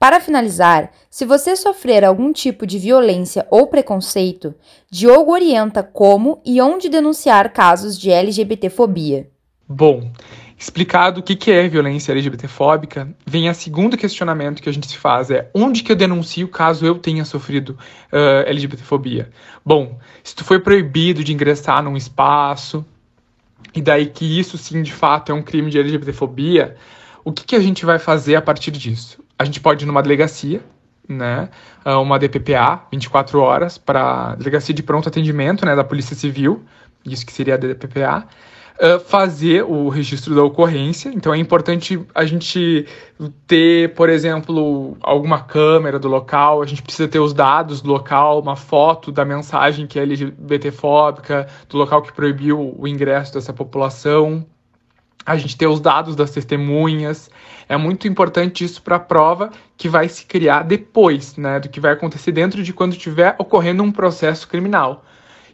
Para 0.00 0.18
finalizar, 0.18 0.92
se 1.10 1.26
você 1.26 1.54
sofrer 1.54 2.06
algum 2.06 2.32
tipo 2.32 2.66
de 2.66 2.78
violência 2.78 3.46
ou 3.50 3.66
preconceito, 3.66 4.54
Diogo 4.90 5.30
orienta 5.30 5.82
como 5.82 6.40
e 6.42 6.58
onde 6.58 6.88
denunciar 6.88 7.52
casos 7.52 7.98
de 7.98 8.10
LGBTfobia. 8.10 9.28
Bom, 9.68 10.10
explicado 10.56 11.20
o 11.20 11.22
que 11.22 11.50
é 11.52 11.68
violência 11.68 12.12
LGBTfóbica, 12.12 13.14
vem 13.26 13.50
a 13.50 13.52
segundo 13.52 13.94
questionamento 13.98 14.62
que 14.62 14.70
a 14.70 14.72
gente 14.72 14.88
se 14.88 14.96
faz 14.96 15.30
é 15.30 15.50
onde 15.52 15.82
que 15.82 15.92
eu 15.92 15.96
denuncio 15.96 16.48
caso 16.48 16.86
eu 16.86 16.98
tenha 16.98 17.26
sofrido 17.26 17.76
uh, 18.10 18.48
LGBTfobia? 18.48 19.28
Bom, 19.62 19.98
se 20.24 20.34
tu 20.34 20.44
foi 20.44 20.60
proibido 20.60 21.22
de 21.22 21.34
ingressar 21.34 21.82
num 21.82 21.94
espaço, 21.94 22.86
e 23.74 23.82
daí 23.82 24.06
que 24.06 24.40
isso 24.40 24.56
sim 24.56 24.80
de 24.82 24.94
fato 24.94 25.30
é 25.30 25.34
um 25.34 25.42
crime 25.42 25.70
de 25.70 25.78
LGBTfobia, 25.78 26.74
o 27.22 27.30
que, 27.30 27.44
que 27.44 27.54
a 27.54 27.60
gente 27.60 27.84
vai 27.84 27.98
fazer 27.98 28.34
a 28.34 28.40
partir 28.40 28.70
disso? 28.70 29.22
A 29.40 29.44
gente 29.44 29.58
pode 29.58 29.84
ir 29.84 29.86
numa 29.86 30.02
delegacia, 30.02 30.60
né, 31.08 31.48
ah, 31.82 31.98
uma 31.98 32.18
DPPA, 32.18 32.82
24 32.92 33.40
horas, 33.40 33.78
para 33.78 34.34
delegacia 34.34 34.74
de 34.74 34.82
pronto 34.82 35.08
atendimento, 35.08 35.64
né, 35.64 35.74
da 35.74 35.82
Polícia 35.82 36.14
Civil, 36.14 36.62
isso 37.06 37.24
que 37.24 37.32
seria 37.32 37.54
a 37.54 37.56
DPPA, 37.56 38.26
uh, 38.76 39.00
fazer 39.00 39.62
o 39.62 39.88
registro 39.88 40.34
da 40.34 40.44
ocorrência. 40.44 41.08
Então 41.08 41.32
é 41.32 41.38
importante 41.38 41.98
a 42.14 42.26
gente 42.26 42.86
ter, 43.46 43.94
por 43.94 44.10
exemplo, 44.10 44.98
alguma 45.00 45.40
câmera 45.40 45.98
do 45.98 46.06
local, 46.06 46.60
a 46.60 46.66
gente 46.66 46.82
precisa 46.82 47.08
ter 47.08 47.18
os 47.18 47.32
dados 47.32 47.80
do 47.80 47.90
local, 47.90 48.40
uma 48.40 48.56
foto 48.56 49.10
da 49.10 49.24
mensagem 49.24 49.86
que 49.86 49.98
é 49.98 50.02
LGBTfóbica, 50.02 51.46
do 51.66 51.78
local 51.78 52.02
que 52.02 52.12
proibiu 52.12 52.76
o 52.78 52.86
ingresso 52.86 53.32
dessa 53.32 53.54
população 53.54 54.44
a 55.24 55.36
gente 55.36 55.56
ter 55.56 55.66
os 55.66 55.80
dados 55.80 56.16
das 56.16 56.30
testemunhas. 56.30 57.30
É 57.70 57.76
muito 57.76 58.08
importante 58.08 58.64
isso 58.64 58.82
para 58.82 58.96
a 58.96 58.98
prova 58.98 59.52
que 59.76 59.88
vai 59.88 60.08
se 60.08 60.26
criar 60.26 60.64
depois, 60.64 61.36
né, 61.36 61.60
do 61.60 61.68
que 61.68 61.78
vai 61.78 61.92
acontecer 61.92 62.32
dentro 62.32 62.64
de 62.64 62.72
quando 62.72 62.94
estiver 62.94 63.36
ocorrendo 63.38 63.84
um 63.84 63.92
processo 63.92 64.48
criminal. 64.48 65.04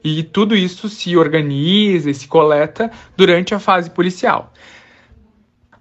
E 0.03 0.23
tudo 0.23 0.57
isso 0.57 0.89
se 0.89 1.15
organiza 1.15 2.09
e 2.09 2.15
se 2.15 2.27
coleta 2.27 2.91
durante 3.19 3.55
a 3.55 3.59
fase 3.59 3.91
policial. 3.91 4.51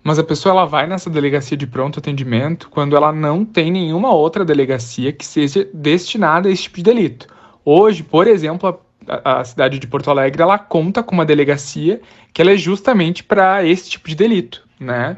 Mas 0.04 0.20
a 0.20 0.26
pessoa 0.26 0.52
ela 0.52 0.66
vai 0.66 0.86
nessa 0.86 1.10
delegacia 1.10 1.56
de 1.56 1.66
pronto 1.66 2.00
atendimento 2.00 2.70
quando 2.70 2.98
ela 2.98 3.14
não 3.14 3.46
tem 3.46 3.72
nenhuma 3.72 4.14
outra 4.14 4.44
delegacia 4.44 5.14
que 5.14 5.26
seja 5.26 5.66
destinada 5.74 6.50
a 6.50 6.52
esse 6.52 6.64
tipo 6.64 6.76
de 6.76 6.84
delito. 6.84 7.28
Hoje, 7.64 8.04
por 8.04 8.28
exemplo, 8.28 8.78
a, 9.08 9.42
cidade 9.46 9.80
de 9.80 9.88
Porto 9.88 10.12
Alegre 10.12 10.42
ela 10.42 10.60
conta 10.60 11.02
com 11.02 11.16
uma 11.16 11.26
delegacia 11.26 12.02
que 12.34 12.42
ela 12.42 12.52
é 12.52 12.58
justamente 12.58 13.24
para 13.24 13.66
esse 13.66 13.90
tipo 13.90 14.10
de 14.10 14.16
delito, 14.16 14.68
né? 14.78 15.16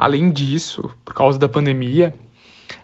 Além 0.00 0.30
disso, 0.30 0.90
por 1.04 1.12
causa 1.12 1.38
da 1.38 1.46
pandemia, 1.46 2.14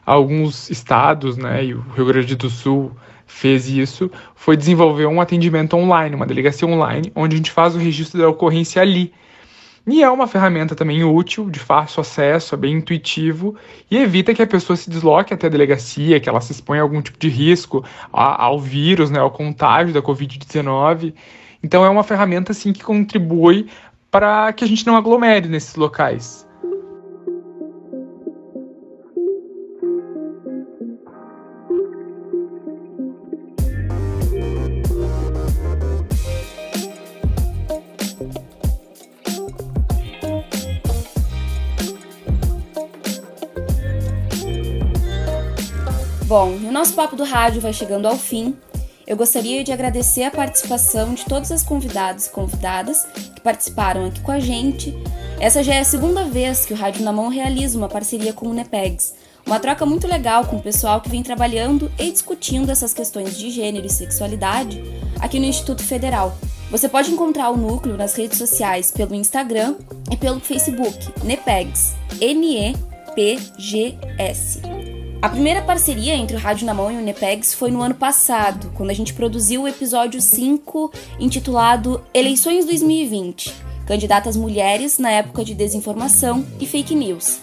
alguns 0.05 0.69
estados, 0.69 1.39
né, 1.39 1.65
e 1.65 1.73
o 1.73 1.81
Rio 1.97 2.05
Grande 2.05 2.37
do 2.37 2.51
Sul 2.51 2.93
fez 3.27 3.71
isso, 3.71 4.11
foi 4.35 4.55
desenvolver 4.55 5.07
um 5.07 5.19
atendimento 5.19 5.79
online, 5.79 6.15
uma 6.15 6.27
delegacia 6.27 6.69
online, 6.69 7.11
onde 7.15 7.35
a 7.35 7.39
gente 7.39 7.51
faz 7.51 7.75
o 7.75 7.79
registro 7.79 8.21
da 8.21 8.29
ocorrência 8.29 8.83
ali. 8.83 9.15
E 9.87 10.03
é 10.03 10.11
uma 10.11 10.27
ferramenta 10.27 10.75
também 10.75 11.05
útil, 11.05 11.49
de 11.49 11.59
fácil 11.59 12.03
acesso, 12.03 12.55
é 12.55 12.59
bem 12.59 12.75
intuitivo 12.75 13.57
e 13.91 13.97
evita 13.97 14.35
que 14.35 14.43
a 14.43 14.47
pessoa 14.47 14.77
se 14.77 14.91
desloque 14.91 15.33
até 15.33 15.47
a 15.47 15.51
delegacia, 15.51 16.21
que 16.21 16.29
ela 16.29 16.43
se 16.43 16.53
exponha 16.53 16.83
a 16.83 16.85
algum 16.85 17.01
tipo 17.01 17.19
de 17.19 17.31
risco 17.31 17.83
ao 18.13 18.61
vírus, 18.61 19.11
né, 19.11 19.21
ao 19.21 19.31
contágio 19.31 19.95
da 19.95 20.03
Covid-19. 20.03 21.15
Então 21.63 21.83
é 21.83 21.89
uma 21.89 22.05
ferramenta 22.05 22.53
assim 22.53 22.75
que 22.75 22.85
contribui 22.85 23.69
para 24.11 24.53
que 24.53 24.63
a 24.63 24.69
gente 24.69 24.87
não 24.87 24.97
aglomere 24.97 25.49
nesses 25.49 25.77
locais. 25.77 26.46
Bom, 46.27 46.51
o 46.57 46.73
nosso 46.73 46.93
papo 46.95 47.15
do 47.15 47.23
rádio 47.23 47.61
vai 47.61 47.73
chegando 47.73 48.07
ao 48.07 48.17
fim. 48.17 48.57
Eu 49.07 49.17
gostaria 49.17 49.63
de 49.63 49.71
agradecer 49.71 50.25
a 50.25 50.31
participação 50.31 51.15
de 51.15 51.25
todas 51.25 51.53
as 51.53 51.63
convidados 51.63 52.27
e 52.27 52.31
convidadas 52.31 53.07
que 53.33 53.41
participaram 53.41 54.07
aqui 54.07 54.19
com 54.21 54.33
a 54.33 54.41
gente. 54.41 54.93
Essa 55.39 55.63
já 55.63 55.77
é 55.77 55.79
a 55.79 55.85
segunda 55.85 56.25
vez 56.25 56.67
que 56.67 56.73
o 56.73 56.77
Rádio 56.77 57.05
na 57.05 57.13
Mão 57.13 57.29
realiza 57.29 57.79
uma 57.79 57.89
parceria 57.89 58.33
com 58.33 58.49
o 58.49 58.53
NEPEGS, 58.53 59.15
uma 59.47 59.61
troca 59.61 59.87
muito 59.87 60.09
legal 60.09 60.45
com 60.47 60.57
o 60.57 60.63
pessoal 60.63 61.01
que 61.01 61.09
vem 61.09 61.23
trabalhando 61.23 61.93
e 61.97 62.11
discutindo 62.11 62.73
essas 62.73 62.93
questões 62.93 63.39
de 63.39 63.49
gênero 63.49 63.87
e 63.87 63.91
sexualidade 63.91 64.83
aqui 65.21 65.39
no 65.39 65.47
Instituto 65.47 65.85
Federal. 65.85 66.37
Você 66.73 66.89
pode 66.89 67.13
encontrar 67.13 67.51
o 67.51 67.57
núcleo 67.57 67.97
nas 67.97 68.17
redes 68.17 68.39
sociais 68.39 68.91
pelo 68.91 69.15
Instagram 69.15 69.77
e 70.11 70.17
pelo 70.17 70.41
Facebook, 70.41 70.99
NEPEGS, 71.25 71.95
N-E-P-G-S. 72.21 72.77
A 75.23 75.31
primeira 75.31 75.63
parceria 75.63 76.15
entre 76.15 76.37
o 76.37 76.39
Rádio 76.39 76.67
na 76.67 76.75
Mão 76.75 76.93
e 76.93 76.97
o 76.97 77.01
Nepegs 77.01 77.55
foi 77.55 77.71
no 77.71 77.81
ano 77.81 77.95
passado, 77.95 78.71
quando 78.77 78.91
a 78.91 78.95
gente 78.95 79.15
produziu 79.15 79.63
o 79.63 79.69
episódio 79.69 80.21
5, 80.21 80.93
intitulado 81.19 82.05
Eleições 82.13 82.67
2020 82.67 83.55
Candidatas 83.87 84.37
Mulheres 84.37 84.99
na 84.99 85.11
Época 85.11 85.43
de 85.43 85.55
Desinformação 85.55 86.45
e 86.61 86.67
Fake 86.67 86.95
News. 86.95 87.39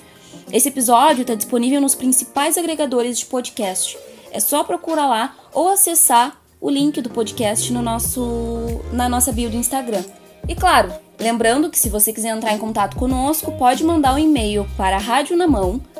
Esse 0.51 0.69
episódio 0.69 1.23
está 1.23 1.33
disponível 1.33 1.81
nos 1.81 1.95
principais 1.95 2.57
agregadores 2.57 3.17
de 3.17 3.25
podcast. 3.25 3.97
É 4.31 4.39
só 4.39 4.63
procurar 4.63 5.07
lá 5.07 5.35
ou 5.51 5.69
acessar 5.69 6.37
o 6.61 6.69
link 6.69 7.01
do 7.01 7.09
podcast 7.09 7.73
no 7.73 7.81
nosso, 7.81 8.81
na 8.91 9.09
nossa 9.09 9.31
bio 9.31 9.49
do 9.49 9.57
Instagram. 9.57 10.03
E 10.47 10.53
claro, 10.53 10.93
lembrando 11.19 11.69
que 11.69 11.79
se 11.79 11.89
você 11.89 12.13
quiser 12.13 12.35
entrar 12.35 12.53
em 12.53 12.59
contato 12.59 12.97
conosco, 12.97 13.51
pode 13.53 13.83
mandar 13.83 14.13
um 14.13 14.19
e-mail 14.19 14.67
para 14.77 14.97
radionamão.com 14.97 15.92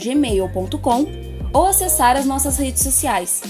gmail.com 0.00 1.06
ou 1.52 1.66
acessar 1.66 2.16
as 2.16 2.24
nossas 2.24 2.56
redes 2.56 2.82
sociais. 2.82 3.42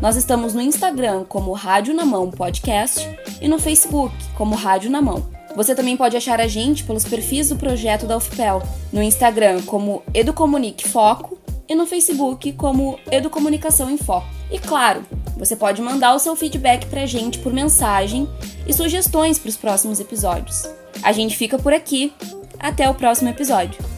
Nós 0.00 0.16
estamos 0.16 0.52
no 0.52 0.60
Instagram 0.60 1.24
como 1.24 1.52
Rádio 1.52 1.94
na 1.94 2.04
Mão 2.04 2.30
Podcast 2.30 3.08
e 3.40 3.48
no 3.48 3.58
Facebook 3.58 4.14
como 4.34 4.54
Rádio 4.54 4.90
na 4.90 5.00
Mão. 5.00 5.26
Você 5.54 5.74
também 5.74 5.96
pode 5.96 6.16
achar 6.16 6.38
a 6.38 6.46
gente 6.46 6.84
pelos 6.84 7.04
perfis 7.04 7.48
do 7.48 7.56
projeto 7.56 8.06
da 8.06 8.16
UFPEL, 8.18 8.62
no 8.92 9.02
Instagram 9.02 9.62
como 9.62 10.02
Educomunique 10.12 10.86
Foco 10.86 11.38
e 11.66 11.74
no 11.74 11.86
Facebook 11.86 12.52
como 12.52 12.98
Educomunicação 13.10 13.90
em 13.90 13.96
Foco. 13.96 14.28
E 14.50 14.58
claro, 14.58 15.02
você 15.36 15.56
pode 15.56 15.80
mandar 15.80 16.14
o 16.14 16.18
seu 16.18 16.36
feedback 16.36 16.86
pra 16.86 17.06
gente 17.06 17.38
por 17.38 17.52
mensagem 17.52 18.28
e 18.66 18.72
sugestões 18.72 19.38
para 19.38 19.48
os 19.48 19.56
próximos 19.56 19.98
episódios. 19.98 20.68
A 21.02 21.12
gente 21.12 21.36
fica 21.36 21.58
por 21.58 21.72
aqui. 21.72 22.12
Até 22.58 22.88
o 22.88 22.94
próximo 22.94 23.28
episódio. 23.28 23.95